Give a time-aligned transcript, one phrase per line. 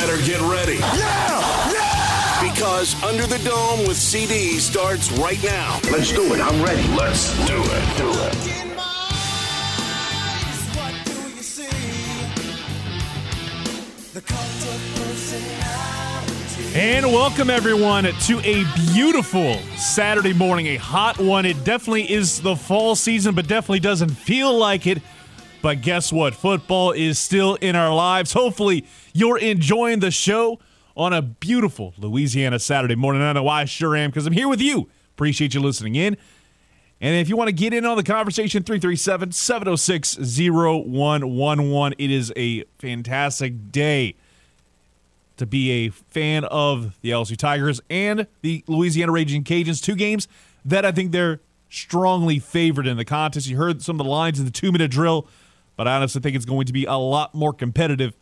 [0.00, 0.76] better get ready.
[0.76, 1.72] Yeah!
[1.72, 2.50] Yeah!
[2.50, 5.78] Because Under the Dome with CD starts right now.
[5.92, 6.40] Let's do it.
[6.40, 6.88] I'm ready.
[6.96, 7.96] Let's do it.
[7.98, 8.60] Do it.
[16.74, 21.44] And welcome everyone to a beautiful Saturday morning, a hot one.
[21.44, 25.02] It definitely is the fall season, but definitely doesn't feel like it.
[25.62, 26.34] But guess what?
[26.34, 28.32] Football is still in our lives.
[28.32, 30.58] Hopefully, you're enjoying the show
[30.96, 33.22] on a beautiful Louisiana Saturday morning.
[33.22, 34.88] I know I sure am because I'm here with you.
[35.14, 36.16] Appreciate you listening in.
[37.02, 41.94] And if you want to get in on the conversation, 337 706 0111.
[41.98, 44.16] It is a fantastic day
[45.38, 49.82] to be a fan of the LSU Tigers and the Louisiana Raging Cajuns.
[49.82, 50.28] Two games
[50.66, 51.40] that I think they're
[51.70, 53.46] strongly favored in the contest.
[53.46, 55.26] You heard some of the lines in the two minute drill,
[55.80, 58.14] but I honestly think it's going to be a lot more competitive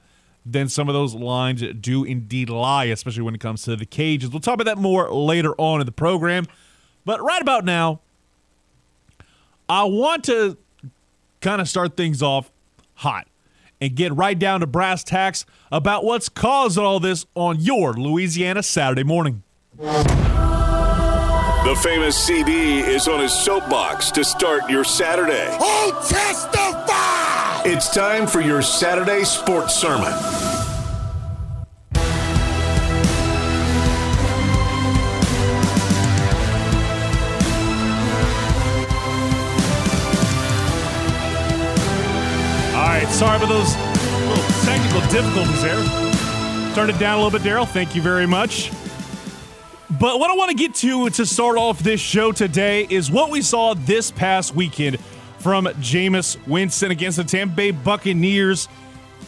[0.46, 4.30] than some of those lines do indeed lie, especially when it comes to the cages.
[4.30, 6.46] We'll talk about that more later on in the program.
[7.04, 7.98] But right about now,
[9.68, 10.56] I want to
[11.40, 12.48] kind of start things off
[12.94, 13.26] hot
[13.80, 18.62] and get right down to brass tacks about what's caused all this on your Louisiana
[18.62, 19.42] Saturday morning.
[19.76, 25.48] The famous CD is on his soapbox to start your Saturday.
[25.60, 27.17] Oh, testify!
[27.70, 30.06] It's time for your Saturday sports sermon.
[30.06, 30.10] All
[42.86, 43.76] right, sorry about those
[44.26, 46.74] little technical difficulties there.
[46.74, 47.68] Turn it down a little bit, Daryl.
[47.68, 48.72] Thank you very much.
[50.00, 53.30] But what I want to get to to start off this show today is what
[53.30, 54.96] we saw this past weekend
[55.38, 58.68] from Jameis Winston against the Tampa Bay Buccaneers.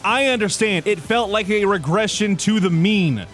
[0.03, 3.25] I understand it felt like a regression to the mean,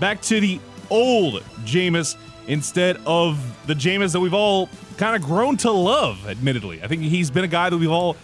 [0.00, 0.60] back to the
[0.90, 2.16] old Jameis
[2.46, 6.26] instead of the Jameis that we've all kind of grown to love.
[6.28, 8.16] Admittedly, I think he's been a guy that we've all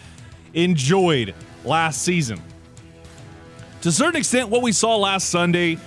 [0.53, 2.41] enjoyed last season.
[3.81, 5.77] To a certain extent, what we saw last Sunday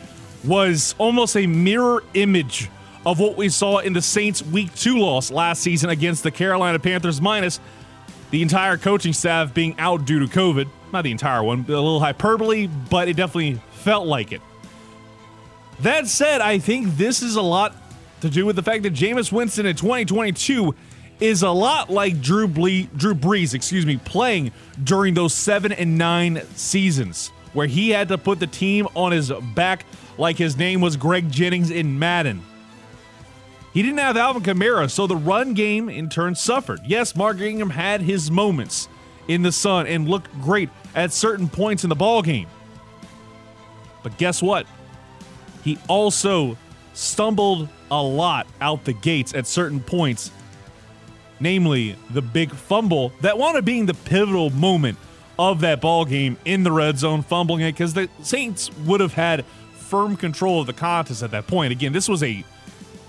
[0.45, 2.69] was almost a mirror image
[3.07, 6.79] of what we saw in the Saints' Week 2 loss last season against the Carolina
[6.79, 7.61] Panthers, minus
[8.31, 10.69] the entire coaching staff being out due to COVID.
[10.93, 14.41] Not the entire one, a little hyperbole, but it definitely felt like it.
[15.81, 17.75] That said, I think this is a lot
[18.23, 20.75] to do with the fact that Jameis Winston in 2022
[21.21, 25.99] is a lot like Drew, Ble- Drew Brees, excuse me, playing during those seven and
[25.99, 29.87] nine seasons where he had to put the team on his back
[30.19, 32.43] like his name was Greg Jennings in Madden.
[33.77, 36.81] He didn't have Alvin Kamara, so the run game in turn suffered.
[36.87, 38.89] Yes, Mark Ingram had his moments
[39.29, 42.47] in the sun and looked great at certain points in the ball game.
[44.03, 44.67] But guess what?
[45.63, 46.57] He also
[46.95, 50.31] stumbled a lot out the gates at certain points,
[51.39, 54.97] namely the big fumble that wound up being the pivotal moment
[55.39, 59.13] of that ball game in the red zone, fumbling it because the Saints would have
[59.13, 59.45] had
[59.75, 61.73] firm control of the contest at that point.
[61.73, 62.43] Again, this was a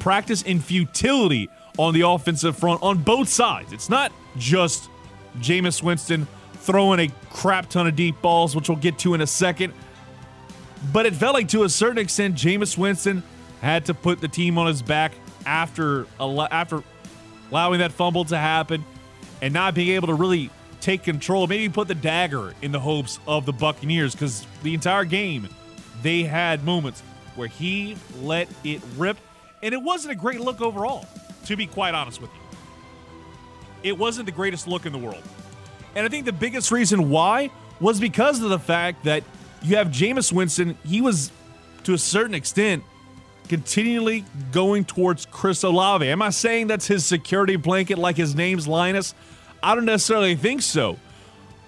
[0.07, 3.73] practice in futility on the offensive front on both sides.
[3.73, 4.89] It's not just
[5.39, 9.27] Jameis Winston throwing a crap ton of deep balls, which we'll get to in a
[9.27, 9.73] second.
[10.93, 13.21] But it felt like to a certain extent, Jameis Winston
[13.59, 15.11] had to put the team on his back
[15.45, 16.83] after after
[17.51, 18.85] allowing that fumble to happen
[19.41, 21.47] and not being able to really take control.
[21.47, 25.49] Maybe put the dagger in the hopes of the Buccaneers because the entire game
[26.01, 27.03] they had moments
[27.35, 29.17] where he let it rip,
[29.61, 31.05] and it wasn't a great look overall.
[31.45, 32.41] To be quite honest with you,
[33.83, 35.23] it wasn't the greatest look in the world.
[35.95, 37.49] And I think the biggest reason why
[37.79, 39.23] was because of the fact that
[39.61, 40.77] you have Jameis Winston.
[40.85, 41.31] He was,
[41.83, 42.83] to a certain extent,
[43.47, 46.07] continually going towards Chris Olave.
[46.07, 49.13] Am I saying that's his security blanket like his name's Linus?
[49.63, 50.97] I don't necessarily think so.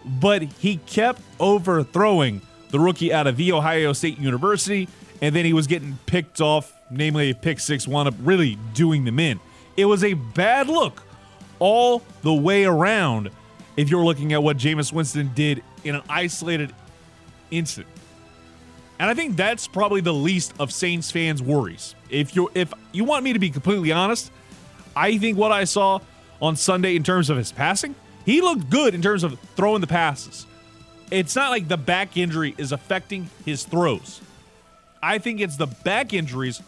[0.06, 4.88] But he kept overthrowing the rookie out of The Ohio State University,
[5.22, 9.06] and then he was getting picked off, namely a pick six, wound up really doing
[9.06, 9.40] them in.
[9.78, 11.04] It was a bad look
[11.60, 13.30] all the way around
[13.78, 16.74] if you're looking at what Jameis Winston did in an isolated
[17.52, 17.88] incident.
[19.00, 21.96] And I think that's probably the least of Saints fans' worries.
[22.10, 24.32] If you if you want me to be completely honest,
[24.96, 26.00] I think what I saw
[26.42, 27.96] on Sunday in terms of his passing,
[28.26, 30.46] he looked good in terms of throwing the passes.
[31.12, 34.22] It's not like the back injury is affecting his throws.
[35.02, 36.62] I think it's the back injuries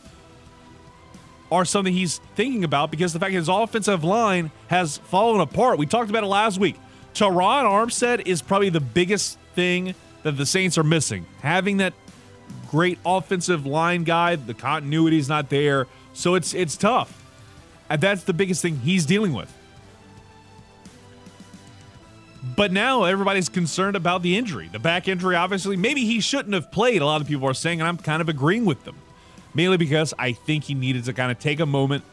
[1.52, 5.78] are something he's thinking about because the fact his offensive line has fallen apart.
[5.78, 6.78] We talked about it last week.
[7.14, 11.26] Terron Armstead is probably the biggest thing that the Saints are missing.
[11.42, 11.94] Having that
[12.70, 17.18] great offensive line guy, the continuity is not there, so it's it's tough.
[17.90, 19.54] And that's the biggest thing he's dealing with.
[22.56, 24.70] But now everybody's concerned about the injury.
[24.72, 27.80] The back injury, obviously, maybe he shouldn't have played, a lot of people are saying,
[27.82, 28.96] and I'm kind of agreeing with them.
[29.54, 32.04] Mainly because I think he needed to kind of take a moment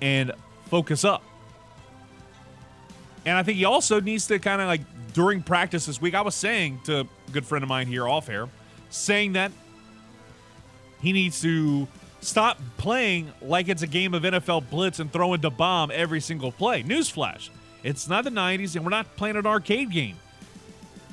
[0.00, 0.32] and
[0.66, 1.22] focus up.
[3.26, 4.80] And I think he also needs to kind of like
[5.12, 8.28] during practice this week, I was saying to a good friend of mine here off
[8.28, 8.48] air,
[8.88, 9.52] saying that
[11.00, 11.88] he needs to
[12.20, 16.52] stop playing like it's a game of NFL blitz and throwing the bomb every single
[16.52, 16.82] play.
[16.82, 17.50] Newsflash.
[17.82, 20.16] It's not the 90s, and we're not playing an arcade game.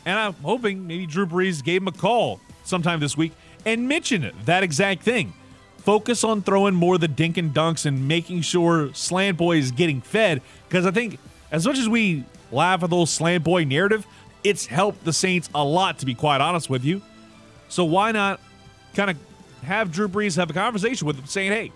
[0.06, 3.34] And I'm hoping maybe Drew Brees gave him a call sometime this week
[3.66, 5.34] and mentioned that exact thing.
[5.78, 10.02] Focus on throwing more the dink and dunks and making sure Slant Boy is getting
[10.02, 10.42] fed.
[10.68, 11.20] Because I think
[11.52, 14.06] as much as we laugh at the whole Slant Boy narrative,
[14.44, 17.02] it's helped the Saints a lot, to be quite honest with you.
[17.70, 18.40] So why not
[18.94, 19.18] kind of
[19.64, 21.72] have Drew Brees have a conversation with him saying, hey,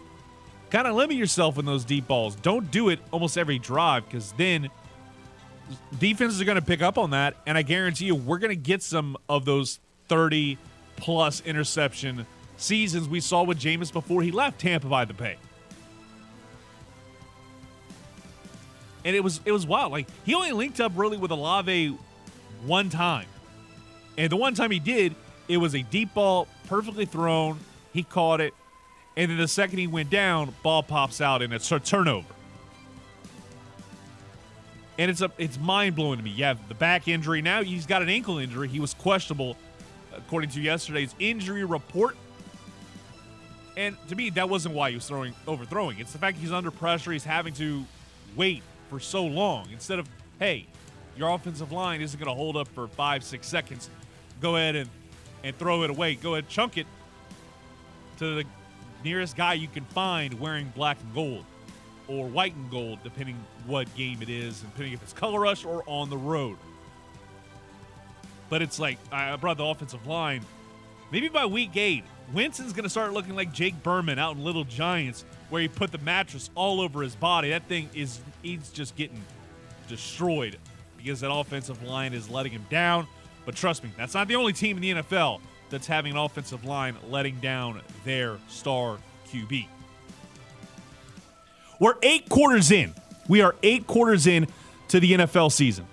[0.70, 2.36] kind of limit yourself in those deep balls.
[2.36, 4.70] Don't do it almost every drive because then
[6.00, 7.36] defenses are going to pick up on that.
[7.46, 10.58] And I guarantee you, we're going to get some of those 30
[10.96, 12.26] plus interception
[12.58, 15.38] seasons we saw with Jameis before he left Tampa by the Bay.
[19.06, 19.94] And it was it was wild.
[19.94, 21.98] Like he only linked up really with Olave
[22.66, 23.28] one time.
[24.18, 25.16] And the one time he did,
[25.48, 27.60] it was a deep ball, perfectly thrown.
[27.94, 28.54] He caught it.
[29.20, 32.34] And then the second he went down, ball pops out and it's a turnover.
[34.98, 36.32] And it's a it's mind blowing to me.
[36.40, 37.42] Have the back injury.
[37.42, 38.70] Now he's got an ankle injury.
[38.70, 39.58] He was questionable
[40.16, 42.16] according to yesterday's injury report.
[43.76, 46.00] And to me, that wasn't why he was throwing overthrowing.
[46.00, 47.12] It's the fact he's under pressure.
[47.12, 47.84] He's having to
[48.38, 50.08] wait for so long instead of,
[50.40, 50.66] hey,
[51.18, 53.90] your offensive line isn't going to hold up for five, six seconds.
[54.40, 54.90] Go ahead and,
[55.44, 56.16] and throw it away.
[56.16, 56.88] Go ahead, chunk it
[58.20, 58.46] to the
[59.04, 61.46] nearest guy you can find wearing black and gold
[62.08, 63.38] or white and gold, depending
[63.68, 66.58] what game it is, and depending if it's color rush or on the road.
[68.50, 70.42] But it's like I brought the offensive line.
[71.12, 72.04] Maybe by week eight,
[72.34, 75.92] Winston's going to start looking like Jake Berman out in Little Giants, where he put
[75.92, 77.50] the mattress all over his body.
[77.50, 79.22] That thing is he's just getting
[79.88, 80.58] destroyed
[80.98, 83.08] because that offensive line is letting him down.
[83.46, 86.66] But trust me, that's not the only team in the NFL that's having an offensive
[86.66, 89.68] line letting down their star QB.
[91.80, 92.94] We're eight quarters in.
[93.28, 94.48] We are eight quarters in
[94.90, 95.86] to the NFL season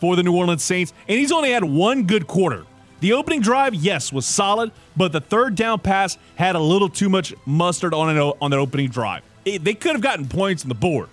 [0.00, 2.64] for the New Orleans Saints, and he's only had one good quarter.
[3.00, 7.08] The opening drive, yes, was solid, but the third down pass had a little too
[7.08, 9.22] much mustard on it on that opening drive.
[9.44, 11.08] It, they could have gotten points on the board,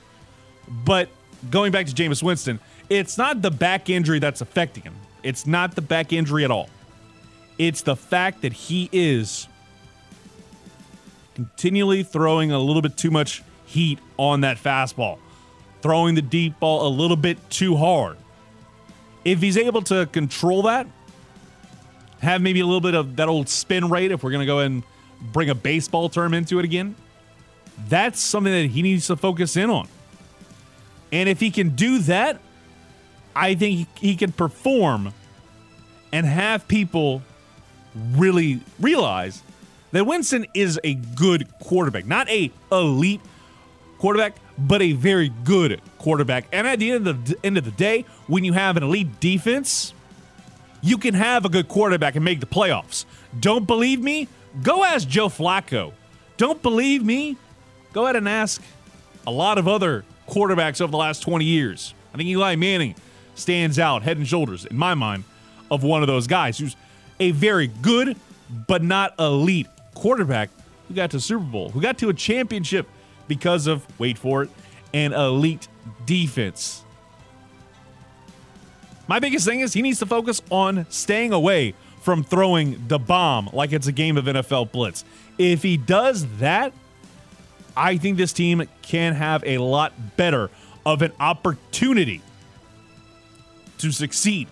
[0.83, 1.09] but
[1.49, 2.59] going back to Jameis Winston,
[2.89, 4.95] it's not the back injury that's affecting him.
[5.23, 6.69] It's not the back injury at all.
[7.57, 9.47] It's the fact that he is
[11.35, 15.19] continually throwing a little bit too much heat on that fastball,
[15.81, 18.17] throwing the deep ball a little bit too hard.
[19.23, 20.87] If he's able to control that,
[22.21, 24.59] have maybe a little bit of that old spin rate, if we're going to go
[24.59, 24.83] and
[25.33, 26.95] bring a baseball term into it again,
[27.89, 29.87] that's something that he needs to focus in on.
[31.11, 32.39] And if he can do that,
[33.35, 35.13] I think he can perform
[36.13, 37.21] and have people
[37.95, 39.41] really realize
[39.91, 43.21] that Winston is a good quarterback, not a elite
[43.97, 46.47] quarterback, but a very good quarterback.
[46.51, 49.19] And at the end of the end of the day, when you have an elite
[49.19, 49.93] defense,
[50.81, 53.05] you can have a good quarterback and make the playoffs.
[53.39, 54.27] Don't believe me?
[54.61, 55.93] Go ask Joe Flacco.
[56.37, 57.37] Don't believe me?
[57.93, 58.61] Go ahead and ask
[59.25, 61.93] a lot of other quarterbacks over the last 20 years.
[62.13, 62.95] I think Eli Manning
[63.35, 65.23] stands out head and shoulders, in my mind,
[65.71, 66.75] of one of those guys who's
[67.19, 68.17] a very good
[68.67, 70.49] but not elite quarterback
[70.87, 72.87] who got to Super Bowl, who got to a championship
[73.27, 74.49] because of, wait for it,
[74.93, 75.67] an elite
[76.05, 76.83] defense.
[79.07, 83.49] My biggest thing is he needs to focus on staying away from throwing the bomb
[83.51, 85.03] like it's a game of NFL blitz.
[85.37, 86.73] If he does that,
[87.75, 90.49] I think this team can have a lot better
[90.85, 92.21] of an opportunity
[93.79, 94.47] to succeed.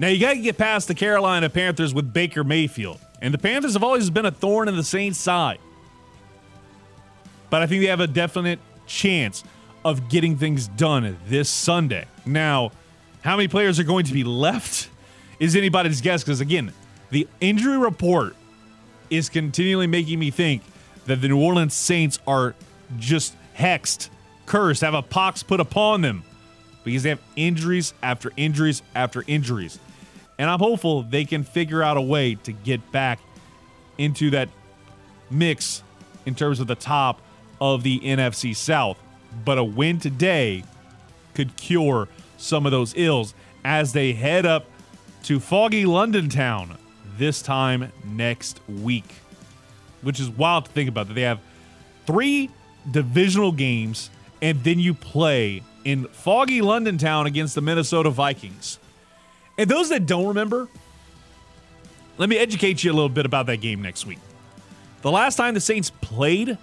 [0.00, 2.98] Now you got to get past the Carolina Panthers with Baker Mayfield.
[3.20, 5.58] And the Panthers have always been a thorn in the Saints' side.
[7.50, 9.44] But I think they have a definite chance
[9.84, 12.06] of getting things done this Sunday.
[12.24, 12.72] Now,
[13.20, 14.88] how many players are going to be left
[15.38, 16.72] is anybody's guess because, again,
[17.10, 18.36] the injury report
[19.10, 20.62] is continually making me think
[21.04, 22.54] that the New Orleans Saints are
[22.98, 24.08] just hexed,
[24.46, 26.22] cursed, have a pox put upon them
[26.84, 29.78] because they have injuries after injuries after injuries.
[30.40, 33.20] And I'm hopeful they can figure out a way to get back
[33.98, 34.48] into that
[35.30, 35.82] mix
[36.24, 37.20] in terms of the top
[37.60, 38.98] of the NFC South.
[39.44, 40.64] But a win today
[41.34, 43.34] could cure some of those ills
[43.66, 44.64] as they head up
[45.24, 46.78] to foggy London town
[47.18, 49.12] this time next week,
[50.00, 51.40] which is wild to think about that they have
[52.06, 52.48] three
[52.90, 54.08] divisional games
[54.40, 58.78] and then you play in foggy London town against the Minnesota Vikings.
[59.60, 60.68] And those that don't remember,
[62.16, 64.18] let me educate you a little bit about that game next week.
[65.02, 66.56] The last time the Saints played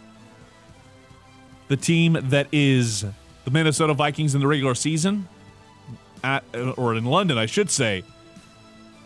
[1.68, 3.06] the team that is
[3.46, 5.28] the Minnesota Vikings in the regular season,
[6.24, 6.44] at,
[6.76, 8.04] or in London, I should say,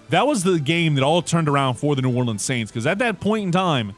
[0.08, 2.72] that was the game that all turned around for the New Orleans Saints.
[2.72, 3.94] Because at that point in time,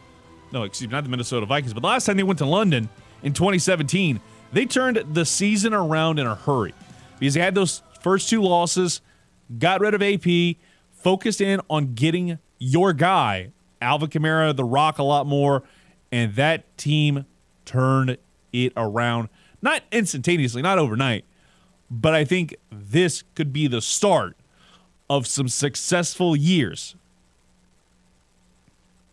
[0.52, 2.90] no, excuse me, not the Minnesota Vikings, but the last time they went to London
[3.22, 4.20] in 2017,
[4.54, 6.74] they turned the season around in a hurry
[7.20, 9.00] because they had those first two losses,
[9.60, 10.58] got rid of AP,
[10.92, 15.64] focused in on getting your guy, Alvin Kamara, the Rock, a lot more,
[16.12, 17.26] and that team
[17.66, 18.18] turned
[18.52, 19.30] it around.
[19.62, 21.26] Not instantaneously, not overnight,
[21.90, 24.38] but I think this could be the start
[25.10, 26.96] of some successful years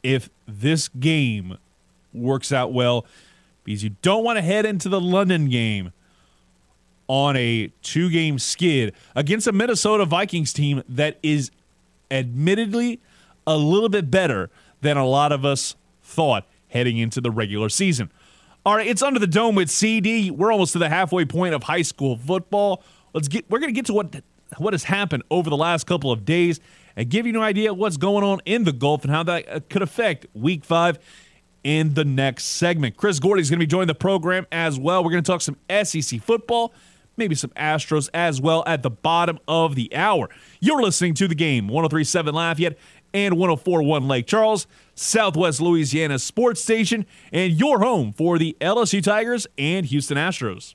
[0.02, 1.58] if this game
[2.12, 3.06] works out well
[3.64, 5.92] because you don't want to head into the London game
[7.10, 11.50] on a two game skid against a Minnesota Vikings team that is
[12.08, 13.00] admittedly
[13.48, 14.48] a little bit better
[14.80, 15.74] than a lot of us
[16.04, 18.12] thought heading into the regular season.
[18.64, 20.30] All right, it's under the dome with CD.
[20.30, 22.84] We're almost to the halfway point of high school football.
[23.12, 24.22] Let's get we're going to get to what
[24.58, 26.60] what has happened over the last couple of days
[26.94, 29.58] and give you an idea what's going on in the Gulf and how that uh,
[29.68, 31.00] could affect week 5
[31.64, 32.96] in the next segment.
[32.96, 35.02] Chris Gordy is going to be joining the program as well.
[35.02, 36.72] We're going to talk some SEC football,
[37.20, 40.28] maybe some Astros as well at the bottom of the hour.
[40.58, 42.78] You're listening to the game 1037 Lafayette
[43.14, 49.46] and 1041 Lake Charles, Southwest Louisiana sports station, and your home for the LSU Tigers
[49.58, 50.74] and Houston Astros.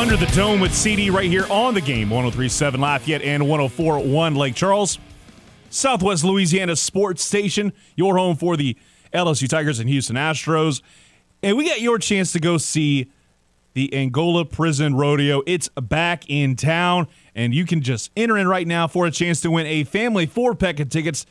[0.00, 4.54] Under the Dome with CD right here on the game 1037 Lafayette and 1041 Lake
[4.54, 4.98] Charles.
[5.68, 8.78] Southwest Louisiana Sports Station, your home for the
[9.12, 10.80] LSU Tigers and Houston Astros.
[11.42, 13.10] And we got your chance to go see
[13.74, 15.42] the Angola Prison Rodeo.
[15.46, 19.42] It's back in town, and you can just enter in right now for a chance
[19.42, 21.26] to win a family four pack of tickets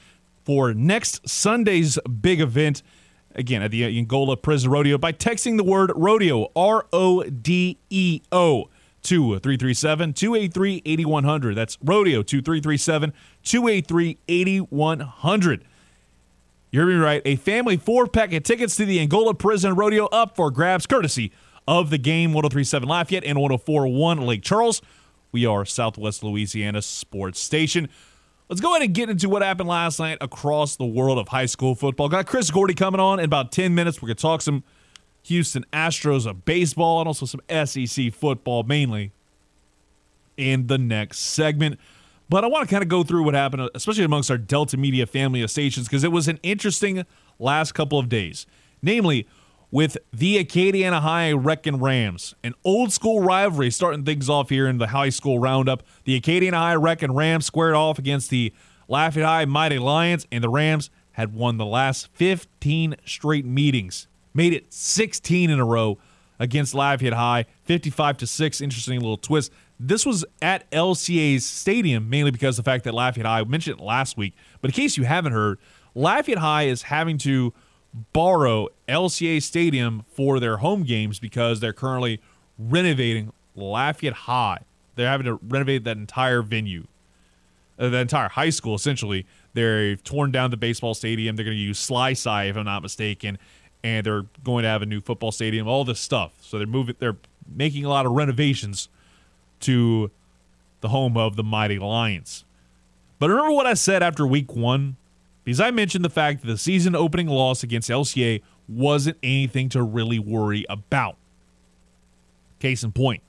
[0.46, 2.84] for next Sunday's big event
[3.36, 8.22] again at the Angola Prison Rodeo by texting the word rodeo, R O D E
[8.32, 8.70] O,
[9.04, 11.56] to 337 283 8100.
[11.56, 15.66] That's rodeo to 337 283 8100.
[16.72, 17.22] You heard me right.
[17.26, 21.32] A family four pack of tickets to the Angola Prison Rodeo up for grabs, courtesy
[21.68, 24.82] of the game 1037 Lafayette and 1041 Lake Charles.
[25.32, 27.90] We are Southwest Louisiana Sports Station.
[28.50, 31.46] Let's go ahead and get into what happened last night across the world of high
[31.46, 32.10] school football.
[32.10, 34.02] Got Chris Gordy coming on in about 10 minutes.
[34.02, 34.64] We're going to talk some
[35.22, 39.12] Houston Astros of baseball and also some SEC football mainly
[40.36, 41.80] in the next segment.
[42.28, 45.06] But I want to kind of go through what happened, especially amongst our Delta Media
[45.06, 47.06] family of stations, because it was an interesting
[47.38, 48.48] last couple of days.
[48.82, 49.28] Namely,
[49.72, 54.80] with the Acadiana High Wrecking Rams, an old school rivalry starting things off here in
[54.80, 55.84] the high school roundup.
[56.06, 58.52] The Acadiana High Wrecking Rams squared off against the
[58.88, 64.54] Lafayette High Mighty Lions, and the Rams had won the last 15 straight meetings, made
[64.54, 66.00] it 16 in a row
[66.40, 68.62] against Lafayette High, 55 to 6.
[68.62, 69.52] Interesting little twist.
[69.80, 73.80] This was at LCA's stadium, mainly because of the fact that Lafayette High, I mentioned
[73.80, 75.60] it last week, but in case you haven't heard,
[75.94, 77.54] Lafayette High is having to
[78.14, 82.22] borrow LCA Stadium for their home games because they're currently
[82.58, 84.60] renovating Lafayette High.
[84.96, 86.88] They're having to renovate that entire venue,
[87.78, 89.26] uh, that entire high school essentially.
[89.54, 91.36] They've torn down the baseball stadium.
[91.36, 93.40] They're going to use Slyside, if I'm not mistaken,
[93.84, 95.68] and they're going to have a new football stadium.
[95.68, 96.34] All this stuff.
[96.42, 96.96] So they're moving.
[97.00, 97.18] They're
[97.52, 98.90] making a lot of renovations
[99.62, 100.12] to
[100.82, 102.46] the home of the mighty Lions.
[103.18, 104.96] But remember what I said after Week One,
[105.50, 109.82] because I mentioned the fact that the season opening loss against LCA wasn't anything to
[109.82, 111.18] really worry about.
[112.60, 113.24] Case in point,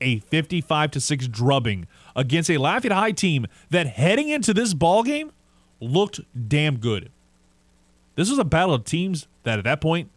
[0.00, 1.86] a 55 to 6 drubbing
[2.16, 5.30] against a Lafayette High team that heading into this ball game
[5.78, 7.08] looked damn good.
[8.16, 10.10] This was a battle of teams that at that point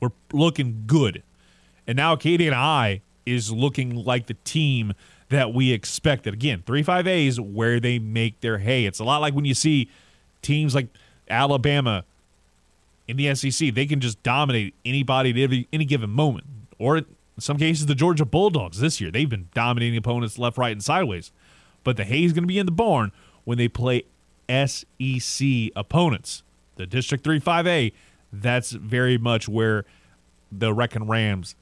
[0.00, 1.22] were looking good.
[1.86, 4.94] And now Acadiana High is looking like the team
[5.32, 6.34] that we expected.
[6.34, 8.84] Again, 3 5A is where they make their hay.
[8.84, 9.88] It's a lot like when you see
[10.42, 10.88] teams like
[11.28, 12.04] Alabama
[13.08, 16.46] in the SEC, they can just dominate anybody at any, any given moment.
[16.78, 17.06] Or in
[17.38, 21.32] some cases, the Georgia Bulldogs this year, they've been dominating opponents left, right, and sideways.
[21.82, 23.10] But the hay is going to be in the barn
[23.44, 24.04] when they play
[24.48, 26.42] SEC opponents.
[26.76, 27.92] The District 3 5A,
[28.32, 29.86] that's very much where
[30.50, 31.54] the Wrecking Rams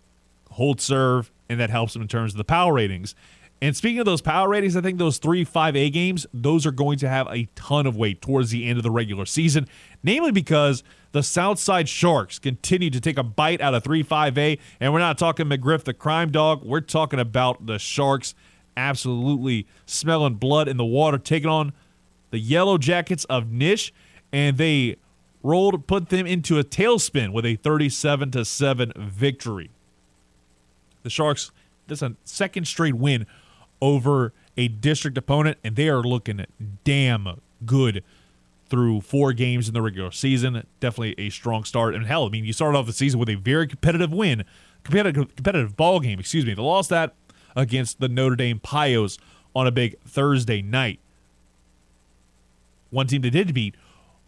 [0.50, 3.14] hold serve, and that helps them in terms of the power ratings.
[3.62, 6.98] And speaking of those power ratings, I think those three 5A games, those are going
[6.98, 9.68] to have a ton of weight towards the end of the regular season,
[10.02, 14.58] namely because the Southside Sharks continue to take a bite out of 3 5A.
[14.80, 18.34] And we're not talking McGriff the crime dog, we're talking about the Sharks
[18.76, 21.74] absolutely smelling blood in the water, taking on
[22.30, 23.92] the Yellow Jackets of Nish.
[24.32, 24.96] And they
[25.42, 29.70] rolled, put them into a tailspin with a 37 to 7 victory.
[31.02, 31.50] The Sharks,
[31.86, 33.26] that's a second straight win
[33.80, 36.44] over a district opponent, and they are looking
[36.84, 38.02] damn good
[38.68, 40.64] through four games in the regular season.
[40.78, 41.94] Definitely a strong start.
[41.94, 44.44] And hell, I mean, you started off the season with a very competitive win,
[44.84, 46.20] competitive competitive ball game.
[46.20, 46.54] Excuse me.
[46.54, 47.14] They lost that
[47.56, 49.18] against the Notre Dame Pios
[49.54, 51.00] on a big Thursday night.
[52.90, 53.74] One team they did beat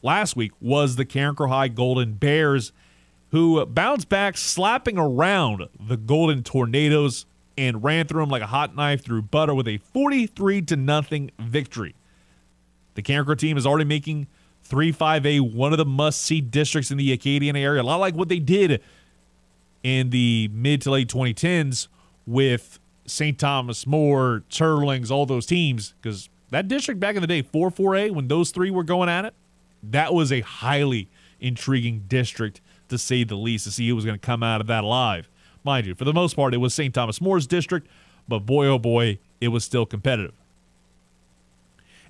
[0.02, 2.73] last week was the Carencro High Golden Bears,
[3.30, 8.74] who bounced back, slapping around the Golden Tornadoes and ran through them like a hot
[8.74, 11.94] knife through butter with a 43 to nothing victory.
[12.94, 14.26] The Carencro team is already making
[14.68, 18.38] 3-5A one of the must-see districts in the Acadian area, a lot like what they
[18.38, 18.82] did
[19.82, 21.88] in the mid to late 2010s
[22.26, 23.38] with St.
[23.38, 28.28] Thomas More, Teurlings, all those teams, because that district back in the day, 4-4A, when
[28.28, 29.34] those three were going at it,
[29.82, 31.08] that was a highly
[31.40, 34.66] intriguing district to say the least, to see who was going to come out of
[34.68, 35.28] that alive.
[35.64, 36.92] Mind you, for the most part, it was St.
[36.94, 37.88] Thomas More's district,
[38.27, 40.35] but boy, oh boy, it was still competitive.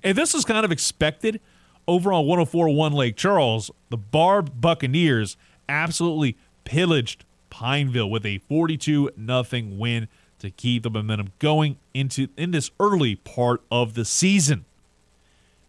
[0.02, 1.40] And this was kind of expected
[1.86, 3.70] over on 1041 Lake Charles.
[3.90, 5.36] The Barbe Buccaneers
[5.68, 9.44] absolutely pillaged Pineville with a 42 0
[9.76, 14.64] win to keep the momentum going into in this early part of the season.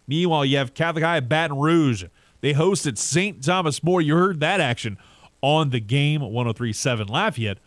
[0.08, 2.06] Meanwhile, you have Catholic High Baton Rouge.
[2.41, 3.43] They hosted St.
[3.43, 4.02] Thomas More.
[4.02, 4.98] You heard that action
[5.41, 7.60] on the game 1037 Lafayette.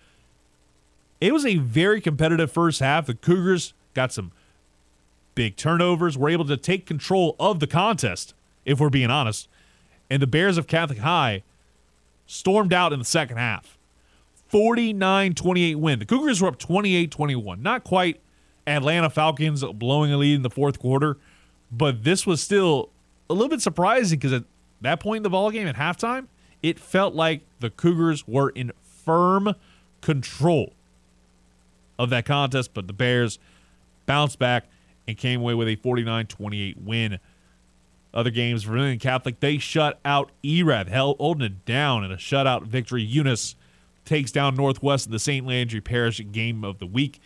[1.21, 3.07] It was a very competitive first half.
[3.07, 4.33] The Cougars got some
[5.35, 9.49] big turnovers, were able to take control of the contest, if we're being honest.
[10.11, 11.43] And the Bears of Catholic High
[12.27, 13.79] stormed out in the second half.
[14.49, 15.99] 49 28 win.
[15.99, 17.63] The Cougars were up 28 21.
[17.63, 18.21] Not quite
[18.67, 21.19] Atlanta Falcons blowing a lead in the fourth quarter,
[21.73, 22.91] but this was still
[23.29, 24.45] a little bit surprising because at
[24.83, 26.27] that point in the ball game at halftime,
[26.63, 29.55] it felt like the Cougars were in firm
[30.01, 30.76] control
[31.99, 33.39] of that contest, but the Bears
[34.07, 34.67] bounced back
[35.07, 37.19] and came away with a 49 28 win.
[38.15, 42.63] Other games, Vermilion Catholic, they shut out Erath, held, holding it down in a shutout
[42.67, 43.03] victory.
[43.03, 43.57] Eunice
[44.07, 45.47] takes down Northwest in the St.
[45.47, 47.21] Landry Parish game of the week.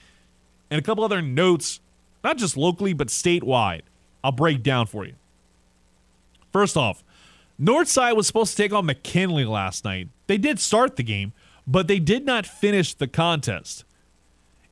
[0.68, 1.80] And a couple other notes,
[2.24, 3.82] not just locally, but statewide.
[4.24, 5.14] I'll break down for you.
[6.52, 7.04] First off,
[7.60, 10.08] Northside was supposed to take on McKinley last night.
[10.26, 11.32] They did start the game,
[11.66, 13.84] but they did not finish the contest.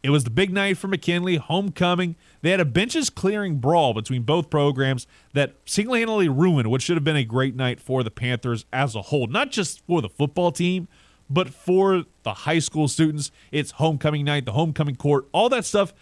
[0.03, 2.15] It was the big night for McKinley, homecoming.
[2.43, 6.97] They had a benches clearing brawl between both programs that single handedly ruined what should
[6.97, 9.27] have been a great night for the Panthers as a whole.
[9.27, 10.87] Not just for the football team,
[11.29, 13.31] but for the high school students.
[13.51, 15.93] It's homecoming night, the homecoming court, all that stuff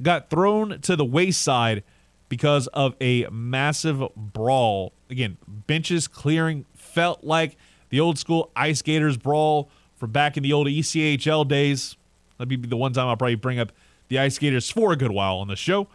[0.00, 1.82] got thrown to the wayside
[2.28, 4.92] because of a massive brawl.
[5.10, 7.56] Again, benches clearing felt like
[7.90, 11.96] the old school IceGators brawl from back in the old ECHL days.
[12.40, 13.70] That'd be the one time I'll probably bring up
[14.08, 15.88] the IceGators for a good while on the show.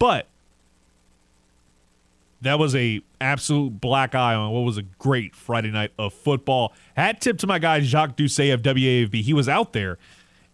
[0.00, 0.26] But
[2.40, 6.72] that was a absolute black eye on what was a great Friday night of football.
[6.96, 9.22] Hat tip to my guy Jacques Doucet of WAFB.
[9.22, 9.98] He was out there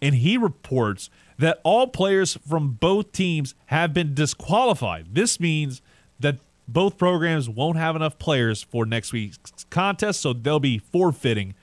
[0.03, 5.15] and he reports that all players from both teams have been disqualified.
[5.15, 5.81] This means
[6.21, 6.37] that
[6.69, 11.55] both programs won't have enough players for next week's contest, so they'll be forfeiting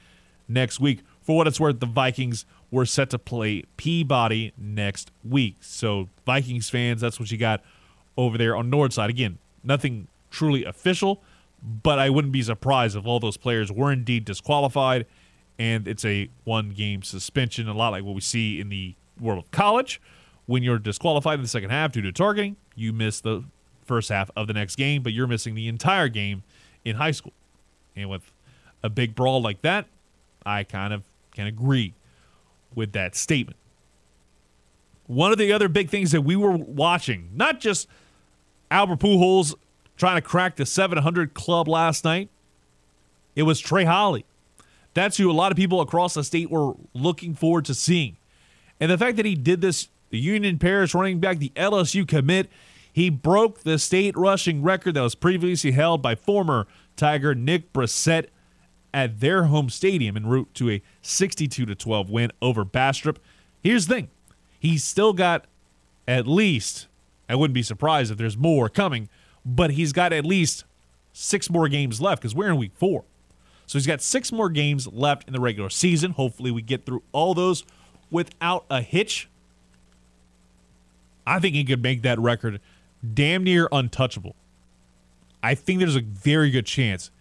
[0.47, 1.01] next week.
[1.21, 5.55] For what it's worth, the Vikings were set to play Peabody next week.
[5.61, 7.61] So, Vikings fans, that's what you got
[8.17, 9.09] over there on Northside.
[9.09, 11.21] Again, nothing truly official,
[11.61, 15.05] but I wouldn't be surprised if all those players were indeed disqualified
[15.59, 19.43] and it's a one game suspension, a lot like what we see in the world
[19.43, 20.01] of college.
[20.45, 23.43] When you're disqualified in the second half due to targeting, you miss the
[23.83, 26.43] first half of the next game, but you're missing the entire game
[26.85, 27.33] in high school.
[27.95, 28.31] And with
[28.81, 29.85] a big brawl like that,
[30.45, 31.03] I kind of
[31.33, 31.93] can agree
[32.73, 33.57] with that statement.
[35.07, 37.87] One of the other big things that we were watching, not just
[38.69, 39.55] Albert Pujols
[39.97, 42.29] trying to crack the 700 club last night,
[43.35, 44.25] it was Trey Holly.
[44.93, 48.17] That's who a lot of people across the state were looking forward to seeing.
[48.79, 52.49] And the fact that he did this, the Union Parish running back, the LSU commit,
[52.91, 58.27] he broke the state rushing record that was previously held by former Tiger Nick Brossette
[58.93, 63.19] at their home stadium en route to a 62 to 12 win over Bastrop.
[63.61, 64.09] Here's the thing
[64.59, 65.45] he's still got
[66.07, 66.87] at least,
[67.27, 69.09] I wouldn't be surprised if there's more coming,
[69.45, 70.63] but he's got at least
[71.13, 73.03] six more games left because we're in week four.
[73.67, 76.11] So he's got six more games left in the regular season.
[76.11, 77.63] Hopefully, we get through all those
[78.09, 79.29] without a hitch.
[81.27, 82.59] I think he could make that record
[83.13, 84.35] damn near untouchable.
[85.43, 87.11] I think there's a very good chance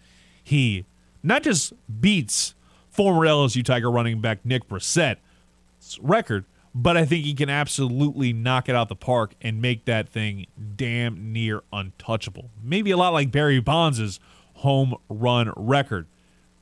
[0.43, 0.85] he
[1.23, 2.55] not just beats
[2.89, 8.69] former LSU Tiger running back Nick Brossette's record, but I think he can absolutely knock
[8.69, 12.49] it out the park and make that thing damn near untouchable.
[12.63, 14.19] Maybe a lot like Barry Bonds'
[14.55, 16.07] home run record.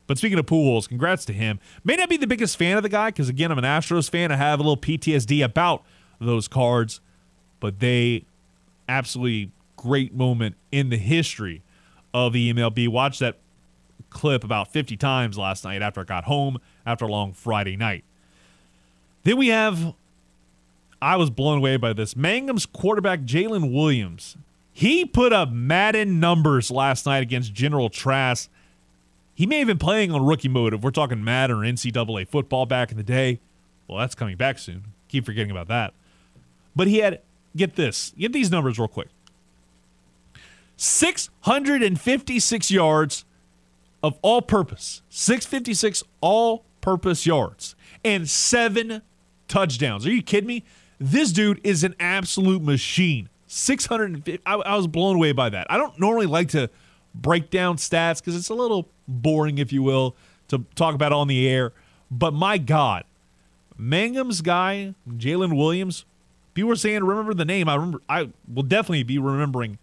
[0.06, 1.60] But speaking of Pujols, congrats to him.
[1.84, 4.32] May not be the biggest fan of the guy because again, I'm an Astros fan.
[4.32, 5.84] I have a little PTSD about
[6.20, 7.02] those cards,
[7.60, 8.26] but they
[8.88, 11.62] absolutely great moment in the history
[12.14, 12.88] of the MLB.
[12.88, 13.40] Watch that
[14.10, 18.04] clip about 50 times last night after I got home after a long Friday night.
[19.24, 19.94] Then we have,
[21.02, 22.16] I was blown away by this.
[22.16, 24.38] Mangham's quarterback, Jalen Williams.
[24.72, 28.50] He put up Madden numbers last night against General Trass
[29.38, 32.66] he may have been playing on rookie mode if we're talking Madden or NCAA football
[32.66, 33.40] back in the day.
[33.88, 34.86] Well, that's coming back soon.
[35.10, 35.94] Keep forgetting about that.
[36.76, 37.22] But he had,
[37.56, 39.10] get this, get these numbers real quick
[40.76, 43.26] 656 yards
[44.08, 49.02] of all purpose, 656 all purpose yards, and seven
[49.48, 50.06] touchdowns.
[50.06, 50.64] Are you kidding me?
[51.00, 53.30] This dude is an absolute machine.
[53.48, 54.42] 650.
[54.46, 55.68] I, I was blown away by that.
[55.70, 56.70] I don't normally like to
[57.14, 60.16] break down stats because it's a little boring, if you will,
[60.48, 61.74] to talk about on the air.
[62.10, 63.04] But my God,
[63.78, 66.06] Mangham's guy, Jalen Williams,
[66.54, 67.68] people were saying, remember the name.
[67.68, 69.78] I remember, I will definitely be remembering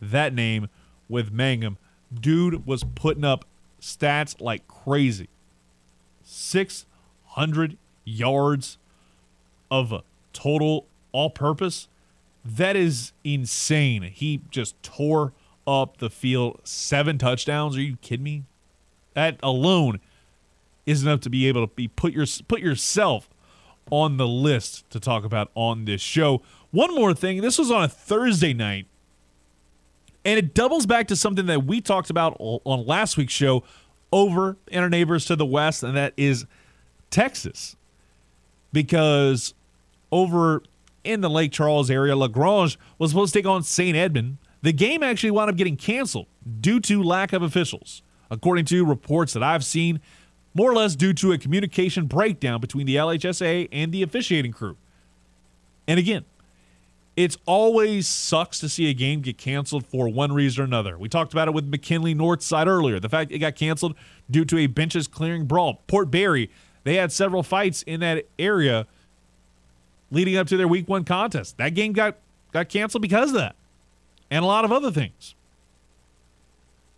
[0.00, 0.68] that name
[1.08, 1.78] with Mangum.
[2.12, 3.46] Dude was putting up
[3.82, 5.28] stats like crazy
[6.24, 8.78] 600 yards
[9.70, 11.88] of total all purpose.
[12.44, 14.02] That is insane.
[14.02, 15.32] He just tore
[15.66, 16.60] up the field.
[16.64, 17.76] Seven touchdowns.
[17.76, 18.44] Are you kidding me?
[19.14, 20.00] That alone
[20.86, 23.28] is enough to be able to be put your put yourself
[23.90, 26.40] on the list to talk about on this show.
[26.70, 27.42] One more thing.
[27.42, 28.86] This was on a Thursday night.
[30.24, 33.64] And it doubles back to something that we talked about on last week's show
[34.12, 36.46] over in our neighbors to the west, and that is
[37.10, 37.76] Texas.
[38.72, 39.54] Because
[40.10, 40.62] over
[41.04, 43.96] in the Lake Charles area, LaGrange was supposed to take on St.
[43.96, 44.38] Edmund.
[44.62, 46.26] the game actually wound up getting canceled
[46.60, 50.00] due to lack of officials, according to reports that I've seen,
[50.54, 54.76] more or less due to a communication breakdown between the LHSA and the officiating crew.
[55.88, 56.24] And again,
[57.16, 60.98] it's always sucks to see a game get canceled for one reason or another.
[60.98, 62.98] We talked about it with McKinley Northside earlier.
[62.98, 63.94] The fact it got canceled
[64.30, 65.82] due to a benches clearing brawl.
[65.86, 66.48] Port Barre,
[66.84, 68.86] they had several fights in that area
[70.10, 71.58] leading up to their week one contest.
[71.58, 72.16] That game got
[72.52, 73.56] got canceled because of that
[74.30, 75.34] and a lot of other things.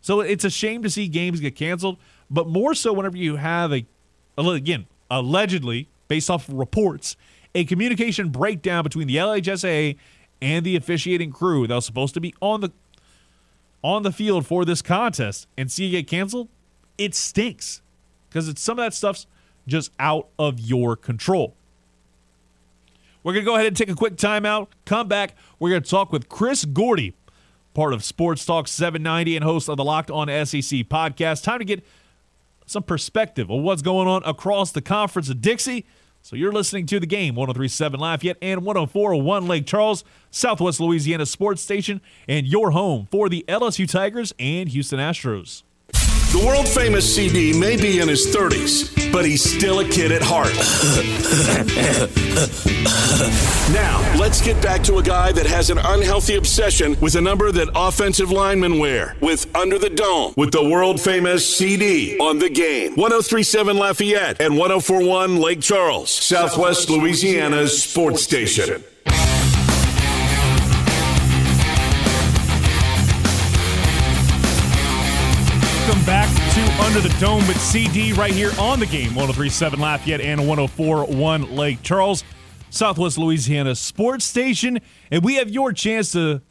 [0.00, 1.96] So it's a shame to see games get canceled,
[2.30, 3.86] but more so whenever you have a,
[4.36, 7.16] again, allegedly, based off of reports,
[7.54, 9.96] a communication breakdown between the LHSA
[10.42, 12.72] and the officiating crew that was supposed to be on the
[13.82, 16.48] on the field for this contest and see it get canceled,
[16.96, 17.82] it stinks
[18.28, 19.26] because it's some of that stuff's
[19.66, 21.54] just out of your control.
[23.22, 24.68] We're going to go ahead and take a quick timeout.
[24.84, 25.34] Come back.
[25.58, 27.14] We're going to talk with Chris Gordy,
[27.72, 31.42] part of Sports Talk 790 and host of the Locked On SEC podcast.
[31.42, 31.82] Time to get
[32.66, 35.86] some perspective of what's going on across the Conference of Dixie.
[36.24, 41.60] So you're listening to the game 1037 Lafayette and 1041 Lake Charles, Southwest Louisiana Sports
[41.60, 45.64] Station, and your home for the LSU Tigers and Houston Astros.
[46.34, 50.20] The world famous CD may be in his 30s, but he's still a kid at
[50.20, 50.50] heart.
[53.72, 57.52] now, let's get back to a guy that has an unhealthy obsession with a number
[57.52, 62.50] that offensive linemen wear with Under the Dome with the world famous CD on the
[62.50, 62.96] game.
[62.96, 68.82] 1037 Lafayette and 1041 Lake Charles, Southwest Louisiana's sports station.
[76.06, 80.20] Welcome back to Under the Dome with CD right here on the game 1037 Lafayette
[80.20, 82.22] and 1041 Lake Charles,
[82.68, 84.80] Southwest Louisiana Sports Station.
[85.10, 86.42] And we have your chance to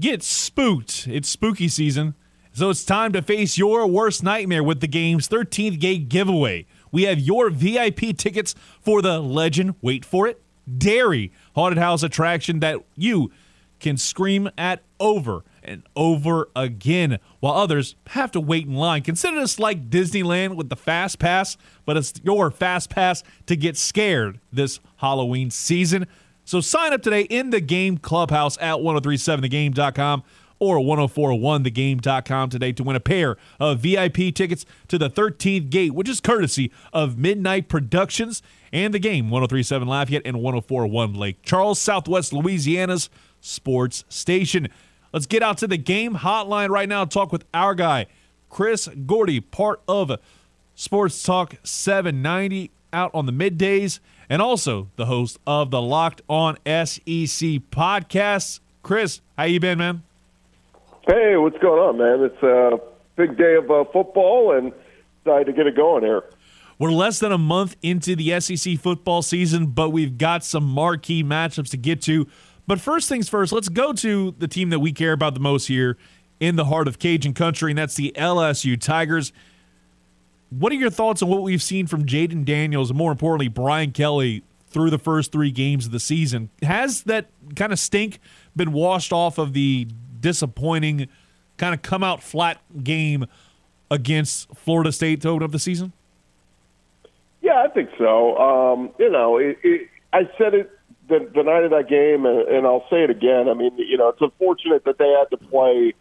[0.00, 1.06] get spooked.
[1.06, 2.16] It's spooky season.
[2.50, 6.66] So it's time to face your worst nightmare with the game's 13th gate giveaway.
[6.90, 10.42] We have your VIP tickets for the legend, wait for it,
[10.78, 13.30] Dairy Haunted House attraction that you
[13.78, 19.02] can scream at over and over again, while others have to wait in line.
[19.02, 23.76] Consider this like Disneyland with the Fast Pass, but it's your Fast Pass to get
[23.76, 26.06] scared this Halloween season.
[26.44, 30.22] So sign up today in the game clubhouse at 1037thegame.com
[30.58, 36.08] or 1041thegame.com today to win a pair of VIP tickets to the 13th gate, which
[36.08, 42.32] is courtesy of Midnight Productions and the game 1037 Lafayette and 1041 Lake Charles, Southwest
[42.32, 44.68] Louisiana's sports station.
[45.12, 47.04] Let's get out to the game hotline right now.
[47.04, 48.06] Talk with our guy,
[48.50, 50.12] Chris Gordy, part of
[50.74, 56.56] Sports Talk 790 out on the middays, and also the host of the Locked On
[56.66, 58.60] SEC podcast.
[58.82, 60.02] Chris, how you been, man?
[61.06, 62.24] Hey, what's going on, man?
[62.24, 62.80] It's a
[63.16, 64.72] big day of uh, football, and
[65.24, 66.24] excited to get it going here.
[66.78, 71.24] We're less than a month into the SEC football season, but we've got some marquee
[71.24, 72.26] matchups to get to.
[72.66, 75.66] But first things first, let's go to the team that we care about the most
[75.68, 75.96] here
[76.40, 79.32] in the heart of Cajun country, and that's the LSU Tigers.
[80.50, 83.92] What are your thoughts on what we've seen from Jayden Daniels and more importantly, Brian
[83.92, 86.50] Kelly through the first three games of the season?
[86.62, 88.20] Has that kind of stink
[88.54, 89.88] been washed off of the
[90.20, 91.08] disappointing,
[91.56, 93.26] kind of come out flat game
[93.90, 95.92] against Florida State to open up the season?
[97.42, 98.36] Yeah, I think so.
[98.38, 100.75] Um, you know, it, it, I said it
[101.08, 103.48] the, the night of that game, and, and I'll say it again.
[103.48, 105.94] I mean, you know, it's unfortunate that they had to play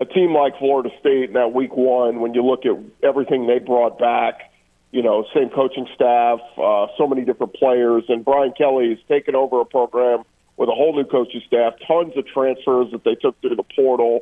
[0.00, 3.58] a team like Florida State in that week one when you look at everything they
[3.58, 4.52] brought back.
[4.90, 9.34] You know, same coaching staff, uh, so many different players, and Brian Kelly has taken
[9.34, 10.22] over a program
[10.56, 14.20] with a whole new coaching staff, tons of transfers that they took through the portal,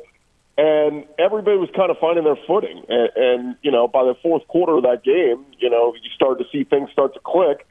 [0.57, 2.85] and everybody was kind of finding their footing.
[2.87, 6.43] And, and you know, by the fourth quarter of that game, you know, you started
[6.43, 7.67] to see things start to click,